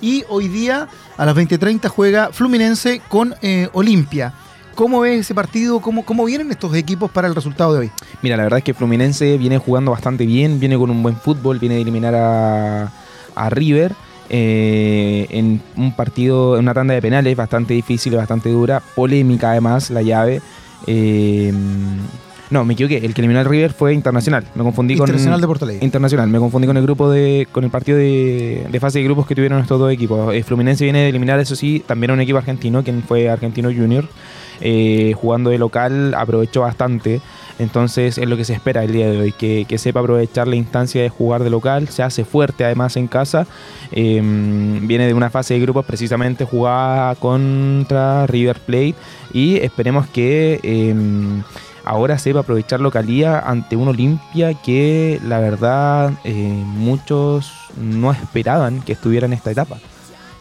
Y 0.00 0.24
hoy 0.28 0.48
día, 0.48 0.88
a 1.16 1.24
las 1.24 1.36
20.30, 1.36 1.88
juega 1.88 2.30
Fluminense 2.32 3.00
con 3.08 3.34
eh, 3.42 3.68
Olimpia. 3.74 4.34
¿Cómo 4.78 5.00
ves 5.00 5.18
ese 5.18 5.34
partido? 5.34 5.80
¿Cómo, 5.80 6.04
¿Cómo 6.04 6.24
vienen 6.24 6.52
estos 6.52 6.72
equipos 6.76 7.10
para 7.10 7.26
el 7.26 7.34
resultado 7.34 7.72
de 7.72 7.80
hoy? 7.80 7.90
Mira, 8.22 8.36
la 8.36 8.44
verdad 8.44 8.58
es 8.58 8.64
que 8.64 8.74
Fluminense 8.74 9.36
viene 9.36 9.58
jugando 9.58 9.90
bastante 9.90 10.24
bien, 10.24 10.60
viene 10.60 10.78
con 10.78 10.88
un 10.88 11.02
buen 11.02 11.16
fútbol, 11.16 11.58
viene 11.58 11.74
de 11.74 11.80
eliminar 11.80 12.14
a, 12.14 12.92
a 13.34 13.50
River 13.50 13.92
eh, 14.30 15.26
en 15.30 15.60
un 15.74 15.96
partido, 15.96 16.54
en 16.54 16.60
una 16.60 16.74
tanda 16.74 16.94
de 16.94 17.02
penales 17.02 17.36
bastante 17.36 17.74
difícil, 17.74 18.14
bastante 18.14 18.50
dura, 18.50 18.80
polémica 18.94 19.50
además 19.50 19.90
la 19.90 20.00
llave. 20.00 20.40
Eh, 20.86 21.52
no, 22.50 22.64
me 22.64 22.74
equivoqué, 22.74 22.98
el 22.98 23.14
que 23.14 23.20
eliminó 23.20 23.40
al 23.40 23.46
River 23.46 23.72
fue 23.72 23.92
Internacional, 23.94 24.44
me 24.54 24.62
confundí 24.62 24.94
con... 24.94 25.08
Internacional 25.08 25.40
de 25.40 25.46
Porto 25.48 25.64
Alegre. 25.64 25.84
Internacional, 25.84 26.28
me 26.28 26.38
confundí 26.38 26.68
con 26.68 26.76
el 26.76 26.84
grupo 26.84 27.10
de, 27.10 27.48
con 27.50 27.64
el 27.64 27.70
partido 27.70 27.98
de, 27.98 28.64
de 28.70 28.78
fase 28.78 29.00
de 29.00 29.06
grupos 29.06 29.26
que 29.26 29.34
tuvieron 29.34 29.60
estos 29.60 29.80
dos 29.80 29.92
equipos. 29.92 30.32
Eh, 30.32 30.44
Fluminense 30.44 30.84
viene 30.84 31.00
de 31.00 31.08
eliminar, 31.08 31.40
eso 31.40 31.56
sí, 31.56 31.82
también 31.84 32.12
a 32.12 32.14
un 32.14 32.20
equipo 32.20 32.38
argentino, 32.38 32.84
quien 32.84 33.02
fue 33.02 33.28
Argentino 33.28 33.70
Junior. 33.70 34.08
Eh, 34.60 35.12
jugando 35.16 35.50
de 35.50 35.58
local 35.58 36.14
aprovechó 36.14 36.62
bastante. 36.62 37.20
Entonces 37.58 38.18
es 38.18 38.28
lo 38.28 38.36
que 38.36 38.44
se 38.44 38.52
espera 38.54 38.84
el 38.84 38.92
día 38.92 39.10
de 39.10 39.18
hoy, 39.18 39.32
que, 39.32 39.64
que 39.68 39.78
sepa 39.78 40.00
aprovechar 40.00 40.46
la 40.46 40.54
instancia 40.54 41.02
de 41.02 41.08
jugar 41.08 41.42
de 41.42 41.50
local, 41.50 41.88
se 41.88 42.02
hace 42.04 42.24
fuerte 42.24 42.64
además 42.64 42.96
en 42.96 43.08
casa. 43.08 43.46
Eh, 43.90 44.20
viene 44.82 45.06
de 45.06 45.14
una 45.14 45.28
fase 45.30 45.54
de 45.54 45.60
grupos 45.60 45.84
precisamente 45.84 46.44
jugada 46.44 47.14
contra 47.16 48.26
River 48.28 48.60
Plate 48.60 48.94
y 49.32 49.56
esperemos 49.56 50.06
que 50.06 50.60
eh, 50.62 50.94
ahora 51.84 52.18
sepa 52.18 52.40
aprovechar 52.40 52.80
localía 52.80 53.40
ante 53.40 53.74
un 53.74 53.88
Olimpia 53.88 54.54
que 54.54 55.20
la 55.24 55.40
verdad 55.40 56.12
eh, 56.24 56.32
muchos 56.32 57.50
no 57.76 58.12
esperaban 58.12 58.82
que 58.82 58.92
estuviera 58.92 59.26
en 59.26 59.32
esta 59.32 59.50
etapa. 59.50 59.78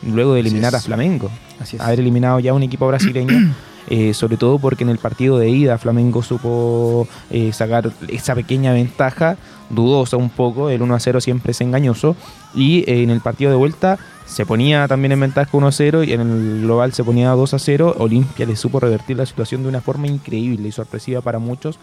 Luego 0.03 0.35
de 0.35 0.41
eliminar 0.41 0.75
a 0.75 0.79
Flamengo, 0.79 1.31
Así 1.59 1.77
es. 1.77 1.81
haber 1.81 1.99
eliminado 1.99 2.39
ya 2.39 2.53
un 2.53 2.61
equipo 2.61 2.87
brasileño. 2.87 3.55
eh, 3.87 4.13
sobre 4.13 4.37
todo 4.37 4.59
porque 4.59 4.83
en 4.83 4.89
el 4.89 4.97
partido 4.97 5.37
de 5.37 5.49
ida 5.49 5.77
Flamengo 5.77 6.23
supo 6.23 7.07
eh, 7.29 7.51
sacar 7.53 7.91
esa 8.07 8.35
pequeña 8.35 8.73
ventaja, 8.73 9.37
dudosa 9.69 10.17
un 10.17 10.29
poco, 10.29 10.69
el 10.69 10.81
1 10.81 10.95
a 10.95 10.99
0 10.99 11.21
siempre 11.21 11.51
es 11.51 11.61
engañoso, 11.61 12.15
y 12.53 12.79
eh, 12.89 13.03
en 13.03 13.09
el 13.09 13.21
partido 13.21 13.51
de 13.51 13.57
vuelta 13.57 13.97
se 14.25 14.45
ponía 14.45 14.87
también 14.87 15.13
en 15.13 15.21
ventaja 15.21 15.49
1 15.51 15.67
a 15.67 15.71
0 15.71 16.03
y 16.03 16.13
en 16.13 16.21
el 16.21 16.61
global 16.63 16.93
se 16.93 17.03
ponía 17.03 17.31
2 17.31 17.53
a 17.53 17.59
0, 17.59 17.95
Olimpia 17.99 18.45
le 18.45 18.55
supo 18.55 18.79
revertir 18.79 19.17
la 19.17 19.25
situación 19.25 19.63
de 19.63 19.69
una 19.69 19.81
forma 19.81 20.07
increíble 20.07 20.67
y 20.67 20.71
sorpresiva 20.71 21.21
para 21.21 21.39
muchos, 21.39 21.79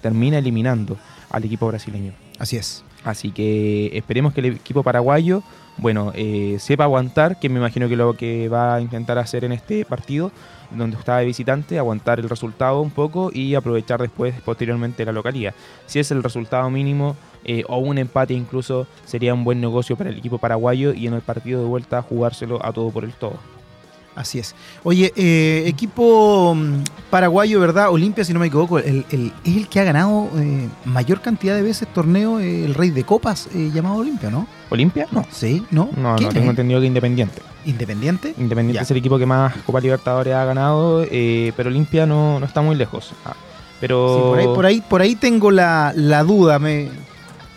termina 0.00 0.38
eliminando 0.38 0.96
al 1.30 1.44
equipo 1.44 1.66
brasileño. 1.68 2.12
Así 2.38 2.56
es. 2.56 2.84
Así 3.04 3.32
que 3.32 3.90
esperemos 3.96 4.32
que 4.32 4.40
el 4.40 4.46
equipo 4.46 4.82
paraguayo, 4.82 5.42
bueno, 5.76 6.12
eh, 6.14 6.56
sepa 6.58 6.84
aguantar, 6.84 7.38
que 7.38 7.48
me 7.48 7.58
imagino 7.58 7.88
que 7.88 7.96
lo 7.96 8.16
que 8.16 8.48
va 8.48 8.76
a 8.76 8.80
intentar 8.80 9.18
hacer 9.18 9.44
en 9.44 9.52
este 9.52 9.84
partido, 9.84 10.32
donde 10.76 10.96
está 10.96 11.18
de 11.18 11.26
visitante, 11.26 11.78
aguantar 11.78 12.20
el 12.20 12.28
resultado 12.28 12.80
un 12.80 12.90
poco 12.90 13.30
y 13.32 13.54
aprovechar 13.54 14.00
después, 14.00 14.34
posteriormente, 14.42 15.04
la 15.04 15.12
localía. 15.12 15.54
Si 15.86 15.98
es 15.98 16.10
el 16.10 16.22
resultado 16.22 16.68
mínimo 16.70 17.16
eh, 17.44 17.64
o 17.68 17.78
un 17.78 17.98
empate 17.98 18.34
incluso, 18.34 18.86
sería 19.04 19.34
un 19.34 19.44
buen 19.44 19.60
negocio 19.60 19.96
para 19.96 20.10
el 20.10 20.18
equipo 20.18 20.38
paraguayo 20.38 20.92
y 20.92 21.06
en 21.06 21.14
el 21.14 21.22
partido 21.22 21.60
de 21.60 21.66
vuelta 21.66 22.02
jugárselo 22.02 22.64
a 22.64 22.72
todo 22.72 22.90
por 22.90 23.04
el 23.04 23.12
todo. 23.12 23.53
Así 24.16 24.38
es. 24.38 24.54
Oye, 24.84 25.12
eh, 25.16 25.64
equipo 25.66 26.54
mm, 26.54 26.84
paraguayo, 27.10 27.58
¿verdad? 27.58 27.90
Olimpia, 27.90 28.24
si 28.24 28.32
no 28.32 28.38
me 28.38 28.46
equivoco, 28.46 28.78
el, 28.78 29.04
el- 29.10 29.32
es 29.44 29.56
el 29.56 29.68
que 29.68 29.80
ha 29.80 29.84
ganado 29.84 30.28
eh, 30.36 30.68
mayor 30.84 31.20
cantidad 31.20 31.56
de 31.56 31.62
veces 31.62 31.88
torneo, 31.92 32.38
eh, 32.38 32.64
el 32.64 32.74
rey 32.74 32.90
de 32.90 33.02
copas, 33.04 33.48
eh, 33.54 33.70
llamado 33.74 33.96
Olimpia, 33.96 34.30
¿no? 34.30 34.46
¿Olimpia? 34.70 35.06
No. 35.10 35.26
Sí, 35.32 35.64
¿no? 35.72 35.90
No, 35.96 36.14
¿Quién 36.16 36.28
no, 36.28 36.34
tengo 36.34 36.50
entendido 36.50 36.80
que 36.80 36.86
Independiente. 36.86 37.42
¿Independiente? 37.64 38.34
Independiente 38.38 38.76
Ya. 38.76 38.82
es 38.82 38.90
el 38.90 38.98
equipo 38.98 39.18
que 39.18 39.26
más 39.26 39.54
Copa 39.66 39.80
Libertadores 39.80 40.32
ha 40.34 40.44
ganado, 40.44 41.04
eh, 41.10 41.52
pero 41.56 41.70
Olimpia 41.70 42.06
no, 42.06 42.38
no 42.38 42.46
está 42.46 42.60
muy 42.62 42.76
lejos. 42.76 43.12
Ah, 43.24 43.34
pero 43.80 44.14
Sí, 44.16 44.20
por 44.22 44.38
ahí, 44.38 44.46
por 44.46 44.66
ahí, 44.66 44.80
por 44.80 45.00
ahí 45.02 45.14
tengo 45.16 45.50
la, 45.50 45.92
la 45.96 46.22
duda. 46.22 46.58
Me, 46.58 46.88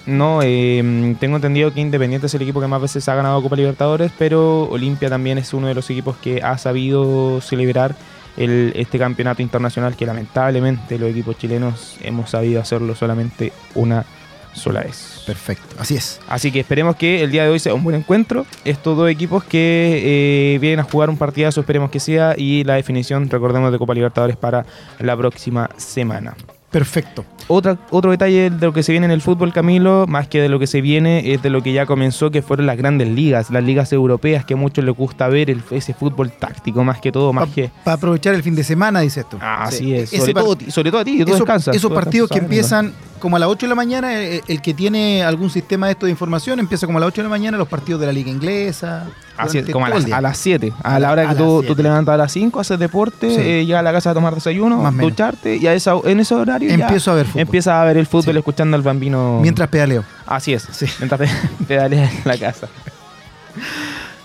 No, 0.07 0.39
eh, 0.41 1.15
tengo 1.19 1.35
entendido 1.35 1.73
que 1.73 1.81
Independiente 1.81 2.27
es 2.27 2.33
el 2.33 2.41
equipo 2.41 2.61
que 2.61 2.67
más 2.67 2.81
veces 2.81 3.07
ha 3.09 3.15
ganado 3.15 3.41
Copa 3.43 3.57
Libertadores, 3.57 4.11
pero 4.17 4.63
Olimpia 4.69 5.09
también 5.09 5.37
es 5.37 5.53
uno 5.53 5.67
de 5.67 5.73
los 5.75 5.89
equipos 5.89 6.15
que 6.17 6.41
ha 6.41 6.57
sabido 6.57 7.41
celebrar 7.41 7.93
el- 8.37 8.71
este 8.75 8.97
campeonato 8.99 9.41
internacional 9.41 9.95
que 9.97 10.05
lamentablemente 10.05 10.97
los 10.97 11.09
equipos 11.09 11.37
chilenos 11.37 11.97
hemos 12.03 12.29
sabido 12.29 12.61
hacerlo 12.61 12.95
solamente 12.95 13.51
una 13.75 14.05
sola 14.53 14.81
vez. 14.81 15.23
Perfecto, 15.25 15.75
así 15.77 15.95
es. 15.95 16.19
Así 16.29 16.51
que 16.53 16.61
esperemos 16.61 16.95
que 16.95 17.21
el 17.23 17.29
día 17.29 17.43
de 17.43 17.49
hoy 17.49 17.59
sea 17.59 17.73
un 17.73 17.83
buen 17.83 17.95
encuentro. 17.97 18.45
Estos 18.63 18.95
dos 18.97 19.09
equipos 19.09 19.43
que 19.43 20.53
eh, 20.55 20.59
vienen 20.59 20.79
a 20.79 20.83
jugar 20.83 21.09
un 21.09 21.17
partidazo, 21.17 21.59
esperemos 21.59 21.91
que 21.91 21.99
sea, 21.99 22.33
y 22.37 22.63
la 22.63 22.75
definición, 22.75 23.29
recordemos, 23.29 23.71
de 23.73 23.77
Copa 23.77 23.93
Libertadores 23.93 24.37
para 24.37 24.65
la 24.99 25.17
próxima 25.17 25.69
semana. 25.77 26.33
Perfecto. 26.71 27.23
Otra, 27.47 27.77
otro 27.91 28.11
detalle 28.11 28.49
de 28.49 28.65
lo 28.65 28.73
que 28.73 28.83
se 28.83 28.91
viene 28.91 29.05
en 29.05 29.11
el 29.11 29.21
fútbol, 29.21 29.53
Camilo, 29.53 30.05
más 30.05 30.27
que 30.27 30.41
de 30.41 30.49
lo 30.49 30.59
que 30.59 30.67
se 30.67 30.81
viene, 30.81 31.31
es 31.33 31.41
de 31.41 31.49
lo 31.49 31.63
que 31.63 31.71
ya 31.71 31.85
comenzó, 31.85 32.29
que 32.29 32.41
fueron 32.41 32.65
las 32.65 32.75
grandes 32.75 33.07
ligas, 33.07 33.49
las 33.51 33.63
ligas 33.63 33.93
europeas, 33.93 34.43
que 34.43 34.55
a 34.55 34.57
muchos 34.57 34.83
les 34.83 34.93
gusta 34.93 35.29
ver 35.29 35.49
el- 35.49 35.63
ese 35.71 35.93
fútbol 35.93 36.29
táctico, 36.29 36.83
más 36.83 36.99
que 36.99 37.09
todo, 37.09 37.31
más 37.31 37.47
que... 37.49 37.71
Para 37.85 37.95
aprovechar 37.95 38.35
el 38.35 38.43
fin 38.43 38.53
de 38.53 38.65
semana, 38.65 38.99
dices 38.99 39.25
tú. 39.29 39.37
Así 39.39 39.77
Sí. 39.77 39.95
es, 39.95 40.09
sobre 40.09 40.33
par- 40.33 40.43
todo, 40.43 40.57
sobre 40.69 40.91
todo 40.91 40.99
a 41.01 41.05
ti, 41.05 41.17
que 41.19 41.23
tú 41.25 41.29
esos, 41.31 41.39
descansas. 41.45 41.73
esos 41.75 41.89
tú 41.89 41.95
partidos 41.95 42.29
que 42.29 42.41
descansas 42.41 42.81
empiezan 42.83 42.93
como 43.19 43.37
a 43.37 43.39
las 43.39 43.47
8 43.47 43.65
de 43.65 43.69
la 43.69 43.75
mañana, 43.75 44.21
eh, 44.21 44.41
el 44.49 44.61
que 44.61 44.73
tiene 44.73 45.23
algún 45.23 45.49
sistema 45.49 45.85
de 45.87 45.93
esto 45.93 46.05
de 46.05 46.11
información 46.11 46.59
empieza 46.59 46.85
como 46.85 46.97
a 46.97 47.01
las 47.01 47.07
8 47.07 47.21
de 47.21 47.23
la 47.23 47.29
mañana 47.29 47.57
los 47.57 47.69
partidos 47.69 48.01
de 48.01 48.07
la 48.07 48.13
liga 48.13 48.29
inglesa. 48.29 49.05
Así 49.37 49.63
como 49.71 49.85
a 49.85 49.89
las, 49.89 50.11
a 50.11 50.19
las 50.21 50.37
7. 50.37 50.73
A, 50.83 50.99
la 50.99 51.11
hora 51.11 51.29
a 51.29 51.33
que 51.33 51.35
tú, 51.35 51.63
te 51.75 51.83
levantas 51.83 52.13
a 52.13 52.17
las 52.17 52.31
5, 52.31 52.59
haces 52.59 52.79
deporte, 52.79 53.29
Sí. 53.29 53.39
eh, 53.41 53.65
llegas 53.65 53.79
a 53.79 53.83
la 53.83 53.91
casa 53.93 54.11
a 54.11 54.13
tomar 54.13 54.33
desayuno, 54.33 54.77
Más 54.77 54.91
menos. 54.93 55.11
ducharte, 55.11 55.55
y 55.57 55.67
a 55.67 55.73
esa, 55.73 55.93
en 56.05 56.19
ese 56.19 56.33
horario 56.35 56.67
ya 56.69 56.75
Empiezo 56.85 57.11
a 57.11 57.15
ver 57.15 57.25
fútbol. 57.27 57.41
empiezas 57.41 57.73
a 57.75 57.83
ver 57.85 57.97
el 57.97 58.07
fútbol 58.07 58.33
Sí. 58.33 58.39
escuchando 58.39 58.75
al 58.75 58.81
bambino. 58.83 59.39
Mientras 59.41 59.69
pedaleo. 59.69 60.03
Así 60.25 60.53
es, 60.53 60.67
mientras 60.99 61.19
pe- 61.21 61.29
pedaleas 61.67 62.11
en 62.13 62.21
la 62.25 62.37
casa. 62.37 62.67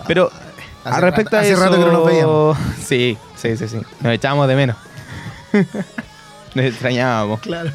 Pero 0.06 0.30
Hace 0.84 0.96
al 0.96 1.02
respecto 1.02 1.30
rato- 1.30 1.36
a 1.36 1.40
hace 1.40 1.52
eso, 1.52 1.60
rato 1.62 1.76
que 1.78 1.84
no 1.84 1.92
nos 1.92 2.06
veíamos. 2.06 2.58
Sí, 2.84 3.16
sí, 3.36 3.56
sí, 3.56 3.68
sí. 3.68 3.80
Nos 4.00 4.12
echábamos 4.14 4.48
de 4.48 4.56
menos. 4.56 4.76
nos 6.54 6.64
extrañábamos. 6.64 7.40
Claro. 7.40 7.70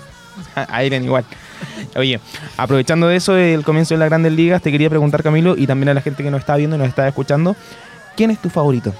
A 0.56 0.84
Iren 0.84 1.04
igual. 1.04 1.26
Oye, 1.96 2.20
aprovechando 2.58 3.08
de 3.08 3.16
eso, 3.16 3.36
el 3.38 3.64
comienzo 3.64 3.94
de 3.96 4.00
las 4.00 4.10
grandes 4.10 4.32
ligas, 4.34 4.62
te 4.62 4.72
quería 4.72 4.90
preguntar, 4.90 5.24
Camilo, 5.24 5.56
y 5.58 5.68
también 5.68 5.90
a 5.90 5.94
la 5.94 6.02
gente 6.02 6.24
que 6.24 6.32
nos 6.32 6.40
está 6.42 6.56
viendo 6.56 6.76
y 6.76 6.80
nos 6.80 6.88
está 6.88 7.08
escuchando, 7.08 7.56
¿quién 8.16 8.32
es 8.32 8.40
tu 8.42 8.50
favorito? 8.50 8.94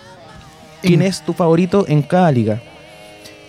¿Quién 0.82 1.02
En- 1.02 1.08
es 1.08 1.24
tu 1.26 1.34
favorito 1.34 1.86
en 1.88 2.02
cada 2.02 2.32
liga? 2.32 2.62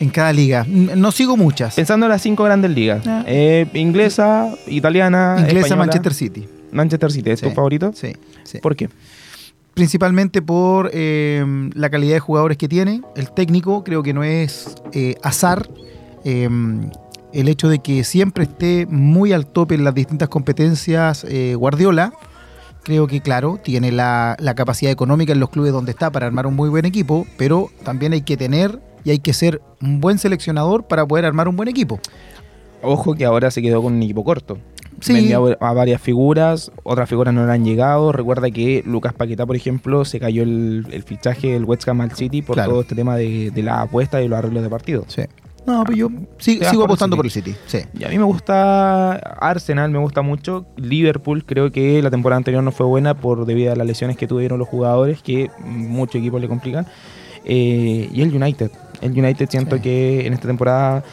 En 0.00 0.10
cada 0.10 0.32
liga. 0.32 0.64
Mm, 0.64 0.90
No 0.96 1.10
sigo 1.12 1.36
muchas. 1.36 1.74
Pensando 1.74 2.06
en 2.06 2.10
las 2.12 2.22
cinco 2.22 2.44
grandes 2.44 2.70
ligas. 2.70 3.06
Ah. 3.06 3.24
Eh, 3.26 3.66
inglesa, 3.74 4.54
italiana, 4.66 5.36
Inglesa, 5.38 5.58
española. 5.66 5.76
Manchester 5.86 6.14
City. 6.14 6.48
Manchester 6.70 7.10
City, 7.12 7.30
¿es 7.30 7.40
tu 7.40 7.50
favorito? 7.50 7.92
Sí, 7.94 8.12
sí. 8.44 8.58
¿Por 8.58 8.76
qué? 8.76 8.88
Principalmente 9.74 10.42
por 10.42 10.90
eh, 10.92 11.44
la 11.74 11.88
calidad 11.90 12.14
de 12.14 12.20
jugadores 12.20 12.56
que 12.58 12.68
tiene. 12.68 13.00
El 13.16 13.30
técnico 13.32 13.84
creo 13.84 14.02
que 14.02 14.12
no 14.12 14.22
es 14.24 14.74
eh, 14.92 15.14
azar. 15.22 15.68
El 17.32 17.48
hecho 17.48 17.68
de 17.68 17.78
que 17.80 18.04
siempre 18.04 18.44
esté 18.44 18.86
muy 18.86 19.32
al 19.32 19.46
tope 19.46 19.74
en 19.74 19.84
las 19.84 19.94
distintas 19.94 20.28
competencias 20.28 21.24
eh, 21.28 21.54
Guardiola. 21.56 22.12
Creo 22.84 23.06
que, 23.06 23.20
claro, 23.20 23.58
tiene 23.62 23.92
la, 23.92 24.34
la 24.38 24.54
capacidad 24.54 24.90
económica 24.90 25.32
en 25.34 25.40
los 25.40 25.50
clubes 25.50 25.72
donde 25.72 25.90
está 25.90 26.10
para 26.10 26.26
armar 26.26 26.46
un 26.46 26.56
muy 26.56 26.70
buen 26.70 26.86
equipo, 26.86 27.26
pero 27.36 27.68
también 27.84 28.14
hay 28.14 28.22
que 28.22 28.38
tener 28.38 28.80
y 29.04 29.10
hay 29.10 29.18
que 29.18 29.34
ser 29.34 29.60
un 29.82 30.00
buen 30.00 30.18
seleccionador 30.18 30.84
para 30.84 31.04
poder 31.06 31.26
armar 31.26 31.48
un 31.48 31.56
buen 31.56 31.68
equipo. 31.68 32.00
Ojo 32.82 33.14
que 33.14 33.26
ahora 33.26 33.50
se 33.50 33.60
quedó 33.60 33.82
con 33.82 33.92
un 33.94 34.02
equipo 34.02 34.24
corto. 34.24 34.56
Sí. 35.00 35.12
Vendió 35.12 35.56
a 35.62 35.72
varias 35.74 36.00
figuras, 36.00 36.72
otras 36.82 37.08
figuras 37.08 37.34
no 37.34 37.44
le 37.46 37.52
han 37.52 37.64
llegado. 37.64 38.10
Recuerda 38.10 38.50
que 38.50 38.82
Lucas 38.86 39.12
Paquetá, 39.12 39.44
por 39.44 39.54
ejemplo, 39.56 40.04
se 40.06 40.18
cayó 40.18 40.42
el, 40.42 40.86
el 40.90 41.02
fichaje 41.02 41.52
del 41.52 41.64
West 41.64 41.86
Ham 41.88 42.00
al 42.00 42.12
City 42.12 42.40
por 42.42 42.54
Claro. 42.54 42.70
todo 42.70 42.80
este 42.80 42.94
tema 42.94 43.16
de, 43.16 43.50
de 43.50 43.62
la 43.62 43.82
apuesta 43.82 44.22
y 44.22 44.28
los 44.28 44.38
arreglos 44.38 44.62
de 44.62 44.70
partido. 44.70 45.04
Sí. 45.08 45.22
No, 45.68 45.84
pero 45.84 45.96
yo 45.96 46.08
sigo 46.38 46.60
por 46.70 46.74
el 46.80 46.84
apostando 46.84 47.16
por 47.16 47.26
el 47.26 47.30
City. 47.30 47.54
Sí. 47.66 47.78
Y 47.98 48.04
a 48.04 48.08
mí 48.08 48.16
me 48.18 48.24
gusta 48.24 49.12
Arsenal, 49.16 49.90
me 49.90 49.98
gusta 49.98 50.22
mucho. 50.22 50.66
Liverpool, 50.76 51.44
creo 51.44 51.70
que 51.70 52.00
la 52.02 52.10
temporada 52.10 52.38
anterior 52.38 52.62
no 52.62 52.72
fue 52.72 52.86
buena 52.86 53.14
por 53.14 53.44
debido 53.44 53.72
a 53.72 53.76
las 53.76 53.86
lesiones 53.86 54.16
que 54.16 54.26
tuvieron 54.26 54.58
los 54.58 54.66
jugadores, 54.68 55.22
que 55.22 55.50
muchos 55.64 56.16
equipos 56.16 56.40
le 56.40 56.48
complican. 56.48 56.86
Eh, 57.44 58.08
y 58.12 58.22
el 58.22 58.34
United. 58.34 58.70
El 59.00 59.12
United 59.12 59.48
siento 59.50 59.76
Sí. 59.76 59.82
que 59.82 60.26
en 60.26 60.32
esta 60.32 60.48
temporada, 60.48 61.04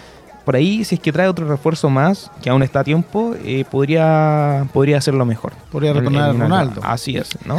por 0.46 0.56
ahí, 0.56 0.84
si 0.86 0.96
es 0.96 1.02
que 1.02 1.12
trae 1.12 1.28
otro 1.28 1.48
refuerzo 1.48 1.90
más, 1.90 2.32
que 2.42 2.50
aún 2.50 2.62
está 2.64 2.82
a 2.82 2.84
tiempo, 2.84 3.36
eh, 3.44 3.66
podría, 3.70 4.68
podría 4.72 4.98
hacerlo 5.00 5.26
mejor. 5.26 5.54
Podría 5.72 5.92
retornar 5.94 6.30
a. 6.30 6.34
Ronaldo. 6.34 6.82
Así 6.84 7.18
es, 7.18 7.30
¿no? 7.46 7.58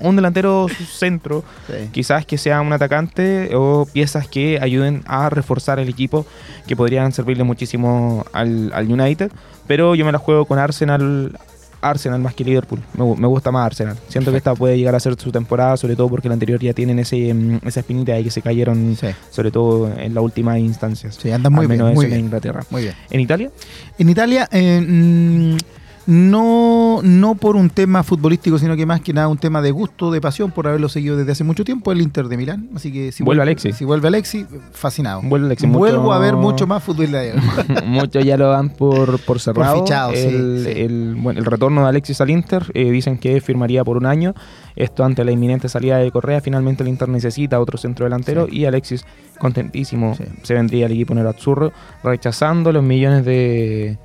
Un 0.00 0.16
delantero 0.16 0.68
centro, 0.68 1.42
Sí. 1.66 1.88
quizás 1.92 2.24
que 2.24 2.38
sea 2.38 2.60
un 2.60 2.72
atacante 2.72 3.50
o 3.54 3.86
piezas 3.92 4.28
que 4.28 4.58
ayuden 4.62 5.02
a 5.06 5.28
reforzar 5.30 5.78
el 5.80 5.88
equipo 5.88 6.24
que 6.66 6.76
podrían 6.76 7.12
servirle 7.12 7.42
muchísimo 7.44 8.24
al, 8.32 8.70
al 8.72 8.90
United. 8.90 9.32
Pero 9.66 9.94
yo 9.96 10.04
me 10.04 10.12
la 10.12 10.18
juego 10.18 10.44
con 10.44 10.58
Arsenal. 10.60 11.36
Arsenal 11.90 12.20
más 12.20 12.34
que 12.34 12.44
Liverpool. 12.44 12.80
Me, 12.94 13.04
gu- 13.04 13.16
me 13.16 13.26
gusta 13.26 13.50
más 13.50 13.66
Arsenal. 13.66 13.96
Siento 14.08 14.30
que 14.30 14.36
esta 14.38 14.54
puede 14.54 14.76
llegar 14.76 14.94
a 14.94 15.00
ser 15.00 15.14
su 15.20 15.30
temporada, 15.32 15.76
sobre 15.76 15.96
todo 15.96 16.08
porque 16.08 16.28
la 16.28 16.34
anterior 16.34 16.60
ya 16.60 16.72
tienen 16.72 16.98
ese, 16.98 17.32
mm, 17.34 17.60
esa 17.66 17.80
espinita 17.80 18.12
de 18.14 18.24
que 18.24 18.30
se 18.30 18.42
cayeron, 18.42 18.96
Sí. 19.00 19.08
sobre 19.30 19.50
todo 19.50 19.90
en 19.96 20.14
las 20.14 20.22
últimas 20.24 20.58
instancias. 20.58 21.16
Sí, 21.20 21.30
andan 21.30 21.52
muy 21.52 21.62
Al 21.62 21.68
menos 21.68 21.86
bien, 21.86 21.92
eso 21.92 21.96
muy 21.96 22.04
en 22.06 22.10
bien. 22.10 22.24
Inglaterra. 22.26 22.64
Muy 22.70 22.82
bien. 22.82 22.94
¿En 23.10 23.20
Italia? 23.20 23.50
En 23.98 24.08
Italia, 24.08 24.48
eh, 24.52 24.80
mm, 24.80 25.56
no, 26.06 27.00
no 27.02 27.34
por 27.34 27.56
un 27.56 27.68
tema 27.70 28.02
futbolístico, 28.02 28.58
sino 28.58 28.76
que 28.76 28.86
más 28.86 29.00
que 29.00 29.12
nada 29.12 29.28
un 29.28 29.38
tema 29.38 29.60
de 29.60 29.70
gusto, 29.72 30.10
de 30.10 30.20
pasión, 30.20 30.50
por 30.52 30.66
haberlo 30.68 30.88
seguido 30.88 31.16
desde 31.16 31.32
hace 31.32 31.44
mucho 31.44 31.64
tiempo, 31.64 31.90
el 31.92 32.00
Inter 32.00 32.28
de 32.28 32.36
Milán. 32.36 32.68
Así 32.74 32.92
que 32.92 33.10
si 33.12 33.24
Vuelve 33.24 33.42
Alexis. 33.42 33.76
Si 33.76 33.84
vuelve 33.84 34.08
Alexis, 34.08 34.46
fascinado. 34.72 35.20
Vuelve 35.22 35.46
Alexis, 35.46 35.68
Vuelvo 35.68 36.02
mucho- 36.02 36.12
a 36.12 36.18
ver 36.18 36.36
mucho 36.36 36.66
más 36.66 36.82
fútbol 36.82 37.06
italiano. 37.06 37.42
Muchos 37.86 38.24
ya 38.24 38.36
lo 38.36 38.48
dan 38.50 38.70
por, 38.70 39.18
por 39.20 39.40
cerrado. 39.40 39.82
fichado, 39.84 40.12
el, 40.12 40.62
sí. 40.64 40.80
El, 40.80 41.16
bueno, 41.18 41.40
el 41.40 41.44
retorno 41.46 41.82
de 41.82 41.88
Alexis 41.88 42.20
al 42.20 42.30
Inter, 42.30 42.64
eh, 42.74 42.90
dicen 42.90 43.18
que 43.18 43.40
firmaría 43.40 43.84
por 43.84 43.96
un 43.96 44.06
año. 44.06 44.34
Esto 44.76 45.04
ante 45.04 45.24
la 45.24 45.32
inminente 45.32 45.68
salida 45.68 45.96
de 45.98 46.10
Correa. 46.10 46.40
Finalmente 46.40 46.82
el 46.82 46.88
Inter 46.88 47.08
necesita 47.08 47.58
otro 47.60 47.78
centro 47.78 48.04
delantero 48.04 48.46
y 48.50 48.64
Alexis, 48.66 49.04
contentísimo, 49.38 50.16
se 50.42 50.54
vendría 50.54 50.86
al 50.86 50.92
equipo 50.92 51.12
en 51.14 51.20
el 51.20 51.26
Azzurro, 51.26 51.72
rechazando 52.04 52.72
los 52.72 52.82
millones 52.82 53.24
de, 53.24 53.98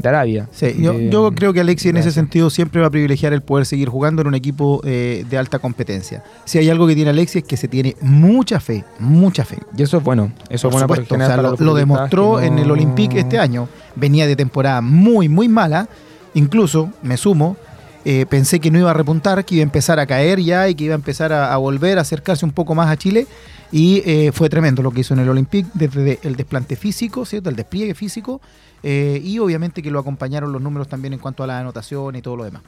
de 0.00 0.08
Arabia. 0.08 0.48
Sí, 0.52 0.74
yo, 0.78 0.92
De- 0.92 1.10
yo 1.10 1.30
creo 1.32 1.52
que 1.52 1.60
Alexis 1.60 1.90
en 1.90 1.96
ese 1.96 2.10
sentido 2.10 2.50
siempre 2.50 2.80
va 2.80 2.88
a 2.88 2.90
privilegiar 2.90 3.32
el 3.32 3.42
poder 3.42 3.66
seguir 3.66 3.88
jugando 3.88 4.22
en 4.22 4.28
un 4.28 4.34
equipo 4.34 4.80
eh, 4.84 5.24
de 5.28 5.38
alta 5.38 5.58
competencia. 5.58 6.22
Si 6.44 6.58
hay 6.58 6.70
algo 6.70 6.86
que 6.86 6.94
tiene 6.94 7.10
Alexis 7.10 7.42
es 7.42 7.44
que 7.44 7.56
se 7.56 7.68
tiene 7.68 7.96
mucha 8.00 8.60
fe, 8.60 8.84
mucha 8.98 9.44
fe. 9.44 9.58
Y 9.76 9.82
eso 9.82 9.98
es 9.98 10.02
bueno. 10.02 10.32
Eso 10.48 10.68
Por 10.70 10.80
es 10.80 10.86
bueno 10.86 10.94
supuesto, 11.04 11.14
o 11.14 11.18
sea, 11.18 11.64
lo, 11.64 11.74
demostró 11.74 12.40
en 12.40 12.58
el 12.58 12.70
Olympique 12.70 13.20
este 13.20 13.38
año. 13.38 13.68
Venía 13.96 14.26
de 14.26 14.36
temporada 14.36 14.80
muy, 14.80 15.28
muy 15.28 15.48
mala. 15.48 15.88
Incluso, 16.34 16.90
me 17.02 17.16
sumo, 17.16 17.56
eh, 18.04 18.26
pensé 18.28 18.60
que 18.60 18.70
no 18.70 18.78
iba 18.78 18.90
a 18.90 18.94
repuntar, 18.94 19.44
que 19.44 19.56
iba 19.56 19.62
a 19.62 19.64
empezar 19.64 19.98
a 20.00 20.06
caer 20.06 20.40
ya 20.40 20.68
y 20.68 20.74
que 20.74 20.84
iba 20.84 20.94
a 20.94 20.96
empezar 20.96 21.32
a, 21.32 21.52
a 21.52 21.56
volver 21.56 21.98
a 21.98 22.02
acercarse 22.02 22.44
un 22.44 22.52
poco 22.52 22.74
más 22.74 22.88
a 22.88 22.96
Chile. 22.96 23.26
Y 23.72 24.02
eh, 24.04 24.32
fue 24.32 24.48
tremendo 24.48 24.82
lo 24.82 24.90
que 24.90 25.00
hizo 25.02 25.14
en 25.14 25.20
el 25.20 25.28
Olympique, 25.28 25.68
desde 25.74 26.18
el 26.22 26.34
desplante 26.36 26.74
físico, 26.76 27.24
¿cierto? 27.24 27.50
el 27.50 27.56
despliegue 27.56 27.94
físico. 27.94 28.40
eh, 28.82 29.20
y 29.22 29.38
obviamente 29.38 29.82
que 29.82 29.90
lo 29.90 29.98
acompañaron 30.00 30.50
los 30.52 30.60
números 30.62 30.88
también 30.88 31.12
en 31.12 31.18
cuanto 31.20 31.42
a 31.44 31.46
la 31.46 31.58
anotación 31.60 32.16
y 32.16 32.22
todo 32.22 32.36
lo 32.36 32.44
demás. 32.44 32.62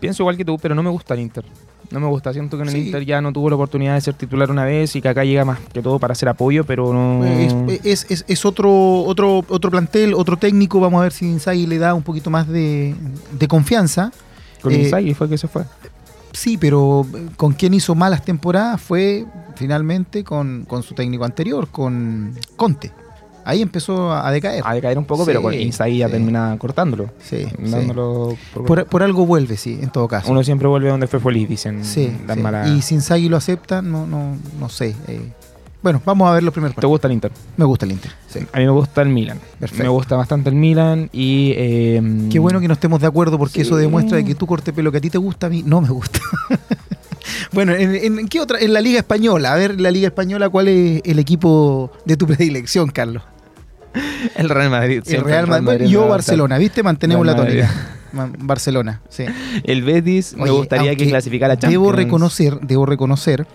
Pienso 0.00 0.22
igual 0.24 0.36
que 0.36 0.44
tú, 0.44 0.58
pero 0.58 0.74
no 0.74 0.82
me 0.82 0.90
gusta 0.90 1.14
el 1.14 1.20
Inter. 1.20 1.44
No 1.92 2.00
me 2.00 2.06
gusta. 2.08 2.32
Siento 2.32 2.56
que 2.56 2.62
en 2.64 2.68
el 2.70 2.74
Sí. 2.74 2.86
Inter 2.86 3.04
ya 3.04 3.20
no 3.20 3.32
tuvo 3.32 3.50
la 3.50 3.54
oportunidad 3.56 3.94
de 3.94 4.00
ser 4.00 4.14
titular 4.14 4.50
una 4.50 4.64
vez 4.64 4.96
y 4.96 5.02
que 5.02 5.08
acá 5.08 5.22
llega 5.24 5.44
más 5.44 5.60
que 5.72 5.80
todo 5.82 5.98
para 6.00 6.12
hacer 6.12 6.28
apoyo, 6.28 6.64
pero 6.64 6.92
no. 6.92 7.24
Es, 7.24 7.54
es- 7.84 8.06
es- 8.10 8.24
es 8.26 8.44
otro, 8.44 9.02
otro, 9.04 9.44
otro 9.48 9.70
plantel, 9.70 10.14
otro 10.14 10.36
técnico. 10.38 10.80
Vamos 10.80 10.98
a 11.00 11.02
ver 11.04 11.12
si 11.12 11.26
Inzaghi 11.26 11.66
le 11.68 11.78
da 11.78 11.94
un 11.94 12.02
poquito 12.02 12.30
más 12.30 12.48
de, 12.48 12.94
de 13.38 13.46
confianza. 13.46 14.10
Con 14.62 14.72
eh, 14.72 14.82
Inzaghi 14.84 15.14
fue 15.14 15.28
que 15.28 15.36
se 15.38 15.48
fue. 15.48 15.64
Sí, 16.32 16.56
pero 16.56 17.06
eh, 17.14 17.28
con 17.36 17.52
quien 17.52 17.74
hizo 17.74 17.94
malas 17.94 18.24
temporadas 18.24 18.80
fue 18.80 19.26
finalmente 19.56 20.24
con, 20.24 20.64
con 20.66 20.82
su 20.82 20.94
técnico 20.94 21.24
anterior, 21.24 21.68
con 21.68 22.34
Conte. 22.56 22.90
Ahí 23.44 23.60
empezó 23.60 24.12
a, 24.12 24.30
decaer. 24.30 24.62
A 24.64 24.72
decaer 24.72 24.96
un 24.96 25.04
poco, 25.04 25.24
Sí, 25.24 25.26
pero 25.26 25.42
con 25.42 25.52
Inzaghi 25.52 25.98
ya 25.98 26.08
termina 26.08 26.56
cortándolo. 26.60 27.10
Sí, 27.20 27.44
Dándolo 27.58 28.36
por- 28.54 28.64
Por, 28.64 28.86
por 28.86 29.02
algo 29.02 29.26
vuelve, 29.26 29.56
sí, 29.56 29.80
en 29.82 29.90
todo 29.90 30.06
caso. 30.06 30.30
Uno 30.30 30.44
siempre 30.44 30.68
vuelve 30.68 30.88
donde 30.90 31.08
fue 31.08 31.18
feliz, 31.18 31.48
dicen. 31.48 31.84
sí, 31.84 32.16
las 32.24 32.36
sí. 32.36 32.42
malas- 32.42 32.68
Y 32.68 32.82
si 32.82 32.94
Inzaghi 32.94 33.28
lo 33.28 33.36
acepta, 33.36 33.82
no, 33.82 34.06
no, 34.06 34.36
no 34.60 34.68
sé. 34.68 34.94
eh. 35.08 35.20
Bueno, 35.82 36.00
vamos 36.04 36.30
a 36.30 36.34
ver 36.34 36.42
los 36.44 36.52
primeros 36.54 36.72
¿Te 36.72 36.76
partidos. 36.76 36.90
gusta 36.90 37.06
el 37.08 37.12
Inter? 37.14 37.32
Me 37.56 37.64
gusta 37.64 37.84
el 37.86 37.92
Inter. 37.92 38.12
sí. 38.28 38.40
A 38.52 38.58
mí 38.58 38.64
me 38.64 38.70
gusta 38.70 39.02
el 39.02 39.08
Milan. 39.08 39.40
Perfecto. 39.58 39.82
Me 39.82 39.88
gusta 39.88 40.16
bastante 40.16 40.48
el 40.50 40.54
Milan 40.54 41.10
y. 41.12 41.52
eh, 41.56 42.28
Qué 42.30 42.38
bueno 42.38 42.60
que 42.60 42.68
no 42.68 42.74
estemos 42.74 43.00
de 43.00 43.06
acuerdo 43.08 43.36
porque 43.38 43.54
Sí. 43.54 43.60
eso 43.62 43.76
demuestra 43.76 44.16
de 44.18 44.24
que 44.24 44.34
tu 44.36 44.46
corte 44.46 44.72
pelo 44.72 44.92
que 44.92 44.98
a 44.98 45.00
ti 45.00 45.10
te 45.10 45.18
gusta, 45.18 45.48
a 45.48 45.50
mí 45.50 45.62
no 45.66 45.80
me 45.80 45.88
gusta. 45.88 46.20
bueno, 47.52 47.72
¿en, 47.74 47.94
en 48.18 48.28
qué 48.28 48.40
otra? 48.40 48.58
En 48.60 48.72
la 48.72 48.80
Liga 48.80 48.98
Española. 48.98 49.52
A 49.52 49.56
ver, 49.56 49.80
la 49.80 49.90
Liga 49.90 50.06
Española, 50.08 50.48
¿cuál 50.48 50.68
es 50.68 51.02
el 51.04 51.18
equipo 51.18 51.90
de 52.04 52.16
tu 52.16 52.26
predilección, 52.26 52.88
Carlos? 52.90 53.22
El 54.36 54.48
Real 54.48 54.70
Madrid. 54.70 55.02
El 55.06 55.22
Real 55.22 55.46
Madrid. 55.62 55.86
Yo 55.86 56.00
va 56.02 56.06
a 56.06 56.10
Barcelona, 56.10 56.58
¿viste? 56.58 56.82
Mantenemos 56.82 57.26
la 57.26 57.34
Real 57.34 57.46
Madrid. 57.46 57.64
tónica. 58.12 58.36
Barcelona, 58.40 59.00
sí. 59.08 59.24
El 59.64 59.82
Betis 59.82 60.36
me 60.36 60.50
gustaría 60.50 60.94
que 60.96 61.08
clasificara 61.08 61.54
a 61.54 61.58
Champions. 61.58 61.82
Debo 61.82 61.92
reconocer, 61.92 62.60
debo 62.60 62.84
reconocer 62.86 63.46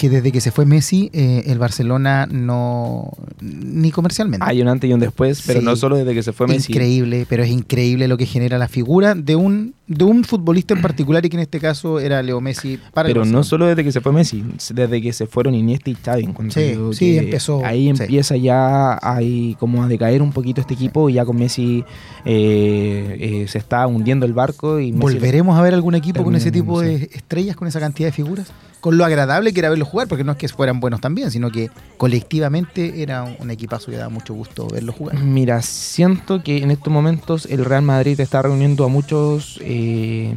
que 0.00 0.08
desde 0.08 0.32
que 0.32 0.40
se 0.40 0.50
fue 0.50 0.64
Messi, 0.64 1.10
eh, 1.12 1.42
el 1.46 1.58
Barcelona 1.58 2.26
no. 2.30 3.10
ni 3.40 3.90
comercialmente. 3.90 4.46
Hay 4.48 4.62
un 4.62 4.68
antes 4.68 4.88
y 4.88 4.94
un 4.94 5.00
después, 5.00 5.42
pero 5.46 5.60
Sí. 5.60 5.66
no 5.66 5.76
solo 5.76 5.96
desde 5.96 6.14
que 6.14 6.22
se 6.22 6.32
fue 6.32 6.46
Messi. 6.46 6.72
Increíble, 6.72 7.26
pero 7.28 7.42
es 7.42 7.50
increíble 7.50 8.08
lo 8.08 8.16
que 8.16 8.24
genera 8.24 8.56
la 8.56 8.66
figura 8.68 9.14
de 9.14 9.36
un, 9.36 9.74
de 9.86 10.04
un 10.04 10.24
futbolista 10.24 10.72
en 10.72 10.80
particular 10.80 11.24
y 11.26 11.28
que 11.28 11.36
en 11.36 11.42
este 11.42 11.60
caso 11.60 12.00
era 12.00 12.22
Leo 12.22 12.40
Messi 12.40 12.78
para 12.94 13.08
Pero 13.08 13.26
no 13.26 13.44
solo 13.44 13.66
desde 13.66 13.84
que 13.84 13.92
se 13.92 14.00
fue 14.00 14.12
Messi, 14.12 14.42
desde 14.72 15.02
que 15.02 15.12
se 15.12 15.26
fueron 15.26 15.54
Iniesta 15.54 15.90
y 15.90 15.94
Xavi. 15.96 16.28
Sí, 16.48 16.74
sí, 16.92 17.18
empezó, 17.18 17.62
Ahí 17.64 17.92
sí. 17.94 18.02
empieza 18.02 18.36
ya 18.38 18.98
ahí 19.02 19.54
como 19.60 19.82
a 19.84 19.88
decaer 19.88 20.22
un 20.22 20.32
poquito 20.32 20.62
este 20.62 20.72
equipo 20.74 21.10
y 21.10 21.14
ya 21.14 21.24
con 21.26 21.36
Messi 21.36 21.84
eh, 22.24 23.16
eh, 23.20 23.48
se 23.48 23.58
está 23.58 23.86
hundiendo 23.86 24.24
el 24.26 24.32
barco 24.32 24.80
y 24.80 24.92
Messi- 24.92 24.98
¿Volveremos 24.98 25.58
a 25.58 25.62
ver 25.62 25.74
algún 25.74 25.94
equipo 25.94 26.24
con 26.24 26.34
ese 26.36 26.50
tipo 26.50 26.80
de 26.80 27.10
estrellas, 27.12 27.54
con 27.56 27.68
esa 27.68 27.80
cantidad 27.80 28.08
de 28.08 28.12
figuras? 28.12 28.50
Con 28.80 28.96
lo 28.96 29.04
agradable 29.04 29.52
que 29.52 29.60
era 29.60 29.70
verlos 29.70 29.88
jugar, 29.88 30.08
porque 30.08 30.24
no 30.24 30.32
es 30.32 30.38
que 30.38 30.48
fueran 30.48 30.80
buenos 30.80 31.00
también, 31.00 31.30
sino 31.30 31.50
que 31.50 31.70
colectivamente 31.96 33.02
era 33.02 33.22
un, 33.24 33.50
equipazo 33.50 33.90
y 33.92 33.96
daba 33.96 34.08
mucho 34.08 34.34
gusto 34.34 34.66
verlos 34.68 34.94
jugar. 34.94 35.18
Mira, 35.18 35.60
siento 35.62 36.42
que 36.42 36.58
en 36.58 36.70
estos 36.70 36.92
momentos 36.92 37.46
el 37.46 37.64
Real 37.64 37.82
Madrid 37.82 38.18
está 38.20 38.42
reuniendo 38.42 38.84
a 38.84 38.88
muchos 38.88 39.58
eh, 39.62 40.34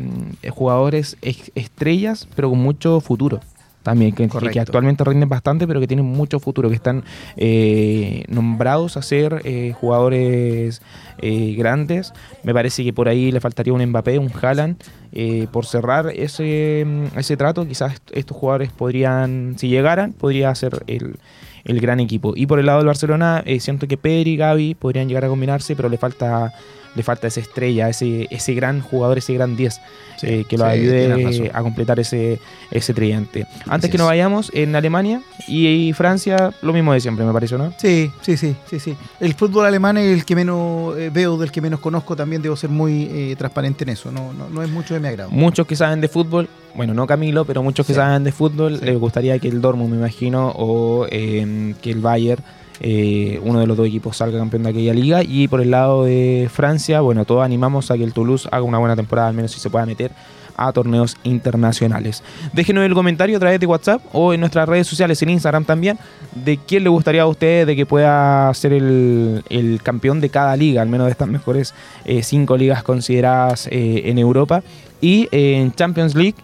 jugadores 0.50 1.18
estrellas, 1.22 2.28
pero 2.36 2.50
con 2.50 2.60
mucho 2.60 3.00
futuro. 3.02 3.39
También, 3.84 4.13
que, 4.13 4.27
actualmente 4.61 5.03
rinden 5.03 5.27
bastante, 5.29 5.67
pero 5.67 5.79
que 5.81 5.88
tienen 5.88 6.05
mucho 6.05 6.39
futuro, 6.39 6.69
que 6.69 6.75
están 6.75 7.03
eh, 7.36 8.23
nombrados 8.29 8.95
a 8.97 9.01
ser 9.01 9.41
eh, 9.43 9.73
jugadores 9.79 10.81
eh, 11.21 11.53
grandes. 11.57 12.13
Me 12.43 12.53
parece 12.53 12.84
que 12.84 12.93
por 12.93 13.09
ahí 13.09 13.31
le 13.31 13.41
faltaría 13.41 13.73
un 13.73 13.86
Mbappé, 13.86 14.17
un 14.19 14.31
Haaland, 14.41 14.77
eh, 15.11 15.47
por 15.51 15.65
cerrar 15.65 16.11
ese, 16.15 16.84
mm, 16.88 17.19
ese 17.19 17.36
trato. 17.38 17.67
Quizás 17.67 17.93
est- 17.93 18.11
estos 18.13 18.38
jugadores 18.38 18.71
podrían, 18.71 19.55
si 19.57 19.67
llegaran, 19.67 20.13
podría 20.13 20.55
ser 20.55 20.84
el, 20.88 21.17
el 21.65 21.79
gran 21.81 21.99
equipo. 21.99 22.34
Y 22.36 22.45
por 22.47 22.59
el 22.59 22.65
lado 22.67 22.79
del 22.79 22.88
Barcelona, 22.88 23.43
eh, 23.45 23.59
siento 23.59 23.88
que 23.88 23.97
Pedri 23.97 24.31
y 24.31 24.38
Gaby 24.38 24.75
podrían 24.75 25.07
llegar 25.09 25.25
a 25.25 25.27
combinarse, 25.27 25.75
pero 25.75 25.89
le 25.89 25.97
falta 25.97 26.53
le 26.96 27.04
falta 27.04 27.28
esa 27.28 27.39
estrella, 27.39 27.89
ese, 27.89 28.28
ese 28.30 28.54
gran 28.54 28.82
jugador, 28.82 29.18
ese 29.18 29.34
gran 29.34 29.56
10, 29.56 29.82
Sí, 30.18 30.28
eh, 30.28 30.46
que 30.48 30.58
lo 30.58 30.66
sí, 30.66 30.72
ayude 30.72 31.52
a 31.54 31.62
completar 31.64 32.00
ese, 32.00 32.39
ese 32.72 32.94
tridente. 32.94 33.48
Antes 33.68 33.86
Así 33.86 33.89
que 33.89 33.98
nos 33.98 34.08
vayamos, 34.08 34.52
en 34.54 34.76
Alemania 34.76 35.22
y, 35.48 35.91
Francia, 35.94 36.54
lo 36.62 36.72
mismo 36.72 36.94
de 36.94 37.00
siempre, 37.02 37.26
me 37.26 37.34
pareció, 37.34 37.58
¿no? 37.58 37.74
Sí, 37.78 38.12
sí, 38.22 38.38
sí, 38.38 38.56
sí, 38.70 38.80
sí. 38.80 38.96
El 39.20 39.34
fútbol 39.34 39.66
alemán 39.66 39.98
es 39.98 40.14
el 40.14 40.24
que 40.26 40.36
menos 40.36 40.98
eh, 40.98 41.10
veo, 41.12 41.38
del 41.38 41.52
que 41.52 41.62
menos 41.62 41.80
conozco, 41.80 42.16
también 42.16 42.41
debo 42.41 42.56
ser 42.56 42.70
muy 42.70 43.10
eh, 43.12 43.36
transparente 43.38 43.84
en 43.84 43.89
eso. 43.89 44.12
No, 44.12 44.34
no, 44.34 44.50
no 44.50 44.62
es 44.62 44.70
mucho 44.70 44.94
de 44.94 45.00
mi 45.00 45.08
agrado. 45.08 45.32
Muchos 45.32 45.66
que 45.66 45.76
saben 45.76 46.00
de 46.00 46.08
fútbol, 46.08 46.48
bueno, 46.76 46.94
no 46.94 47.08
Camilo, 47.08 47.46
pero 47.46 47.64
muchos 47.64 47.86
que 47.88 47.94
Sí. 47.94 47.98
saben 47.98 48.24
de 48.24 48.32
fútbol, 48.32 48.80
les 48.84 48.98
gustaría 49.00 49.38
que 49.39 49.48
el 49.48 49.62
Dortmund, 49.62 49.91
me 49.91 49.98
imagino, 49.98 50.50
o 50.56 51.08
eh, 51.10 51.74
que 51.82 51.91
el 51.91 52.00
Bayern, 52.00 52.44
eh, 52.80 53.39
uno 53.43 53.59
de 53.59 53.67
los 53.67 53.78
dos 53.78 53.88
equipos 53.88 54.17
salga 54.17 54.39
campeón 54.39 54.63
de 54.63 54.69
aquella 54.69 54.93
liga. 54.93 55.24
Y 55.24 55.47
por 55.47 55.61
el 55.61 55.71
lado 55.71 56.03
de 56.03 56.49
Francia, 56.51 57.01
bueno, 57.01 57.26
todos 57.26 57.43
animamos 57.43 57.91
a 57.91 57.97
que 57.97 58.03
el 58.03 58.13
Toulouse 58.13 58.47
haga 58.51 58.63
una 58.63 58.78
buena 58.78 58.95
temporada, 58.95 59.28
al 59.28 59.34
menos 59.34 59.51
si 59.51 59.59
se 59.59 59.69
pueda 59.69 59.86
meter 59.86 60.11
a 60.55 60.71
torneos 60.71 61.17
internacionales. 61.24 62.24
Déjenos 62.53 62.86
el 62.86 62.93
comentario 62.93 63.38
a 63.38 63.39
través 63.39 63.59
de 63.59 63.65
WhatsApp 63.65 64.01
o 64.13 64.34
en 64.34 64.39
nuestras 64.39 64.67
redes 64.69 64.88
sociales, 64.88 65.21
en 65.21 65.30
Instagram 65.30 65.65
también, 65.65 65.97
de 66.36 66.57
quién 66.57 66.84
le 66.84 66.89
gustaría 66.89 67.24
a 67.24 67.28
ustedes 67.28 67.67
de 67.67 67.76
que 67.76 67.86
pueda 67.86 68.53
ser 68.53 68.74
el, 68.74 69.80
campeón 69.84 70.21
de 70.21 70.30
cada 70.30 70.55
liga, 70.55 70.82
al 70.82 70.89
menos 70.89 71.05
de 71.05 71.11
estas 71.11 71.28
mejores 71.28 71.74
eh, 72.05 72.24
cinco 72.24 72.57
ligas 72.57 72.84
consideradas 72.84 73.67
eh, 73.67 74.03
en 74.05 74.17
Europa. 74.17 74.63
Y 75.01 75.28
en 75.32 75.74
Champions 75.74 76.15
League, 76.15 76.36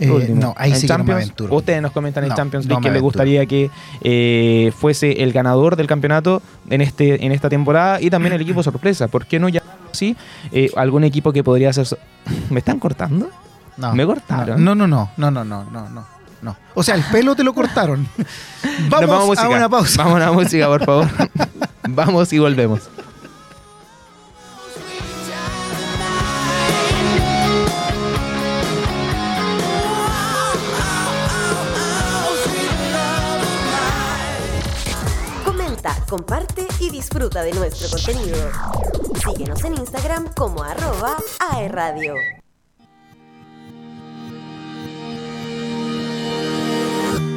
Eh, 0.00 0.32
no, 0.34 0.54
ahí 0.56 0.72
en 0.72 0.76
sí 0.80 0.86
que 0.86 0.92
no 0.92 0.98
me 0.98 1.04
Champions, 1.04 1.22
aventuro. 1.22 1.54
Ustedes 1.56 1.80
nos 1.82 1.92
comentan 1.92 2.24
en 2.24 2.30
No, 2.30 2.36
Champions 2.36 2.66
no 2.66 2.70
League 2.70 2.80
me 2.82 2.88
que 2.88 2.92
les 2.94 3.02
gustaría 3.02 3.46
que 3.46 3.70
eh, 4.02 4.72
fuese 4.76 5.22
el 5.22 5.32
ganador 5.32 5.76
del 5.76 5.86
campeonato 5.86 6.42
en, 6.68 6.80
este, 6.80 7.24
en 7.24 7.30
esta 7.32 7.48
temporada 7.48 8.00
y 8.00 8.10
también 8.10 8.32
el 8.34 8.40
equipo 8.42 8.62
sorpresa. 8.62 9.06
¿Por 9.08 9.26
qué 9.26 9.38
no 9.38 9.48
llamarlo 9.48 9.90
así? 9.92 10.16
Eh, 10.52 10.70
algún 10.76 11.04
equipo 11.04 11.32
que 11.32 11.44
podría 11.44 11.72
ser... 11.72 11.86
so- 11.86 11.98
¿Me 12.50 12.58
están 12.58 12.78
cortando? 12.80 13.30
No, 13.76 13.94
Me 13.94 14.04
cortaron. 14.06 14.64
No, 14.64 14.74
no, 14.74 14.86
no, 14.86 15.10
no, 15.16 15.30
no, 15.30 15.44
no, 15.44 15.64
no, 15.64 15.88
no. 15.90 16.06
no. 16.42 16.56
O 16.74 16.82
sea, 16.82 16.94
el 16.96 17.02
pelo 17.04 17.34
te 17.36 17.44
lo 17.44 17.54
cortaron. 17.54 18.06
vamos, 18.88 19.08
Nos 19.08 19.20
a 19.22 19.26
música. 19.26 19.48
una 19.48 19.68
pausa. 19.68 20.04
Vamos 20.04 20.20
a 20.22 20.30
una 20.30 20.32
música, 20.32 20.66
por 20.68 20.84
favor. 20.84 21.08
vamos 21.88 22.32
y 22.32 22.38
volvemos. 22.38 22.88
Comparte 36.14 36.64
y 36.78 36.90
disfruta 36.90 37.42
de 37.42 37.52
nuestro 37.52 37.88
contenido. 37.88 38.36
Síguenos 39.20 39.64
en 39.64 39.74
Instagram 39.74 40.32
como 40.32 40.62
arroba 40.62 41.16
aerradio. 41.40 42.14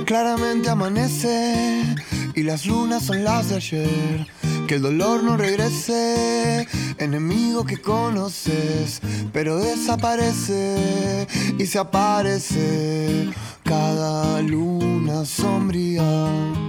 Claramente 0.05 0.69
amanece 0.69 1.95
y 2.35 2.43
las 2.43 2.67
lunas 2.67 3.03
son 3.03 3.23
las 3.23 3.49
de 3.49 3.55
ayer. 3.55 4.27
Que 4.67 4.75
el 4.75 4.83
dolor 4.83 5.23
no 5.23 5.37
regrese, 5.37 6.67
enemigo 6.99 7.65
que 7.65 7.81
conoces, 7.81 9.01
pero 9.33 9.57
desaparece 9.57 11.25
y 11.57 11.65
se 11.65 11.79
aparece 11.79 13.33
cada 13.63 14.39
luna 14.43 15.25
sombría. 15.25 16.66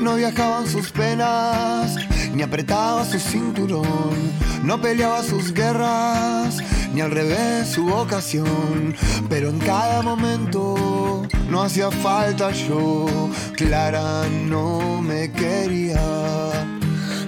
No 0.00 0.14
viajaban 0.16 0.66
sus 0.66 0.90
penas, 0.90 1.94
ni 2.32 2.42
apretaba 2.42 3.04
su 3.04 3.18
cinturón, 3.18 4.32
no 4.64 4.80
peleaba 4.80 5.22
sus 5.22 5.52
guerras, 5.52 6.56
ni 6.94 7.02
al 7.02 7.10
revés 7.10 7.68
su 7.68 7.84
vocación, 7.84 8.96
pero 9.28 9.50
en 9.50 9.58
cada 9.58 10.00
momento 10.00 11.28
no 11.50 11.62
hacía 11.62 11.90
falta 11.90 12.50
yo, 12.50 13.06
Clara 13.56 14.26
no 14.46 15.02
me 15.02 15.30
quería. 15.32 16.00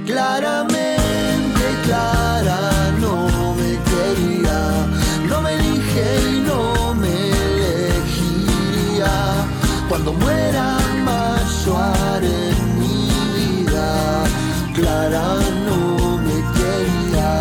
Claramente 0.07 1.61
Clara 1.85 2.91
no 3.01 3.55
me 3.55 3.79
quería, 3.91 4.87
no 5.29 5.43
me 5.43 5.55
elige 5.55 6.37
y 6.37 6.41
no 6.41 6.95
me 6.95 7.31
elegiría. 7.91 9.13
Cuando 9.89 10.15
muera 10.15 10.82
haré 11.83 12.53
mi 12.79 13.09
vida, 13.37 13.91
Clara 14.75 15.29
no 15.67 15.81
me 16.19 16.39
quería. 16.57 17.33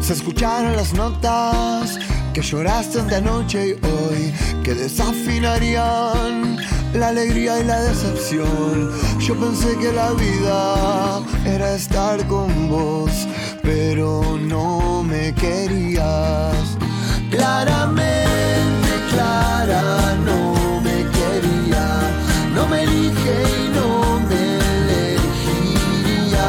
Se 0.00 0.12
escucharon 0.12 0.76
las 0.76 0.92
notas 0.94 1.98
que 2.32 2.42
lloraste 2.42 3.02
de 3.02 3.16
anoche 3.16 3.68
y 3.68 3.72
hoy, 3.72 4.34
que 4.62 4.74
desafinarían 4.74 6.58
la 6.92 7.08
alegría 7.08 7.60
y 7.60 7.64
la 7.64 7.80
decepción. 7.80 8.92
Yo 9.18 9.34
pensé 9.34 9.76
que 9.78 9.92
la 9.92 10.12
vida 10.12 11.22
era 11.46 11.74
estar 11.74 12.26
con 12.26 12.68
vos, 12.68 13.26
pero 13.62 14.38
no 14.38 15.02
me 15.02 15.32
querías. 15.34 16.76
Claramente, 17.30 18.75
Clara 19.16 20.14
no 20.26 20.80
me 20.82 20.98
quería, 21.16 21.86
no 22.54 22.68
me 22.68 22.82
elige 22.82 23.36
y 23.62 23.68
no 23.70 24.20
me 24.28 24.58
elegiría. 24.76 26.48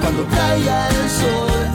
Cuando 0.00 0.24
caiga 0.28 0.88
el 0.88 1.10
sol 1.10 1.69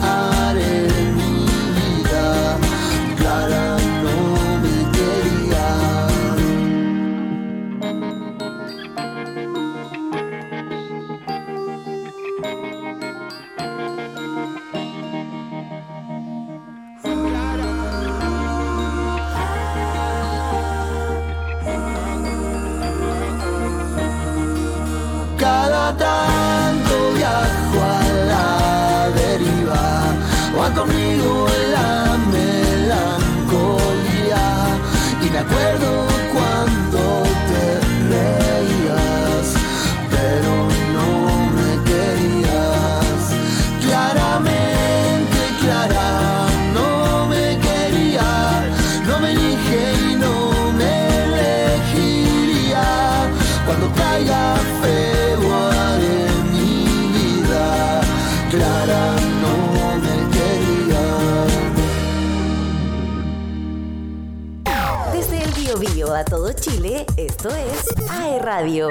Chile, 66.54 67.04
esto 67.16 67.48
es 67.48 67.84
AE 68.10 68.38
Radio. 68.40 68.88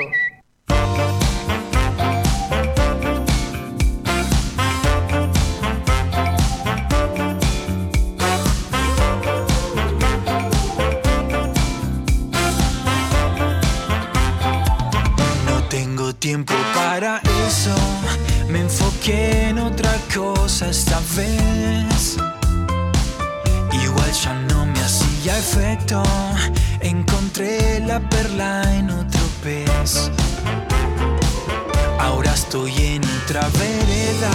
Estoy 32.56 32.86
en 32.86 33.02
otra 33.04 33.50
vereda 33.60 34.32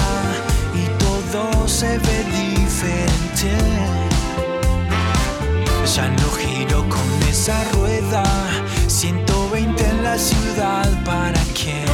y 0.74 0.84
todo 1.02 1.66
se 1.66 1.98
ve 1.98 2.24
diferente. 2.30 3.50
Ya 5.94 6.06
no 6.08 6.30
giro 6.32 6.86
con 6.90 7.28
esa 7.30 7.64
rueda. 7.72 8.22
120 8.88 9.82
en 9.82 10.04
la 10.04 10.18
ciudad, 10.18 10.88
¿para 11.04 11.40
quién? 11.58 11.88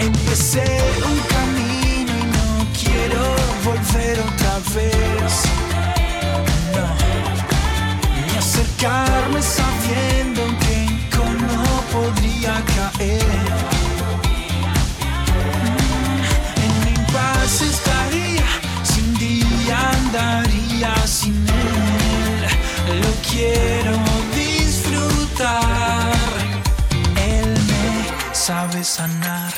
Empecé 0.00 0.66
un 1.08 1.18
camino 1.36 2.12
y 2.22 2.26
no 2.36 2.66
quiero 2.80 3.22
volver 3.64 4.18
otra 4.28 4.54
vez. 4.74 5.32
No, 6.74 6.86
ni 8.26 8.36
acercarme 8.36 9.40
sabiendo 9.40 10.42
que 10.58 10.67
podría 11.92 12.54
caer. 12.76 13.24
Mm, 15.34 16.64
En 16.64 16.72
mi 16.84 16.96
paz 17.12 17.62
estaría, 17.62 18.46
sin 18.82 19.14
día 19.18 19.90
andaría 19.90 20.94
sin 21.06 21.36
él. 21.48 22.42
Lo 23.02 23.10
quiero 23.30 23.94
disfrutar. 24.34 26.12
Él 27.16 27.50
me 27.70 28.34
sabe 28.34 28.84
sanar. 28.84 29.52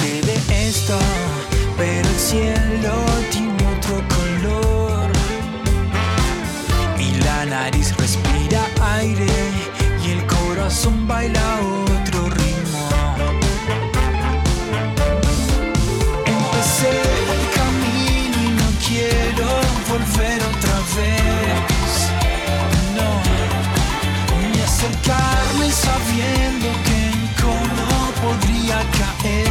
parte 0.00 0.20
de 0.22 0.68
esto, 0.68 0.98
pero 1.76 2.08
el 2.08 2.18
cielo 2.18 2.94
tiene 3.30 3.52
otro 3.76 3.96
color. 4.16 5.10
Y 6.98 7.14
la 7.22 7.44
nariz 7.46 7.94
respira 7.96 8.62
aire 8.98 9.26
y 10.04 10.10
el 10.12 10.26
corazón 10.26 11.06
baila 11.06 11.40
otro 11.84 12.30
ritmo. 12.30 12.88
Empecé 16.26 16.90
el 17.34 17.44
camino 17.58 18.36
y 18.44 18.50
no 18.60 18.68
quiero 18.86 19.48
volver 19.88 20.40
otra 20.52 20.76
vez. 20.96 21.92
No, 22.96 23.10
ni 24.50 24.60
acercarme 24.60 25.70
sabiendo 25.70 26.68
que 26.84 26.96
en 27.12 27.20
cómo 27.40 27.88
podría 28.22 28.78
caer. 28.98 29.49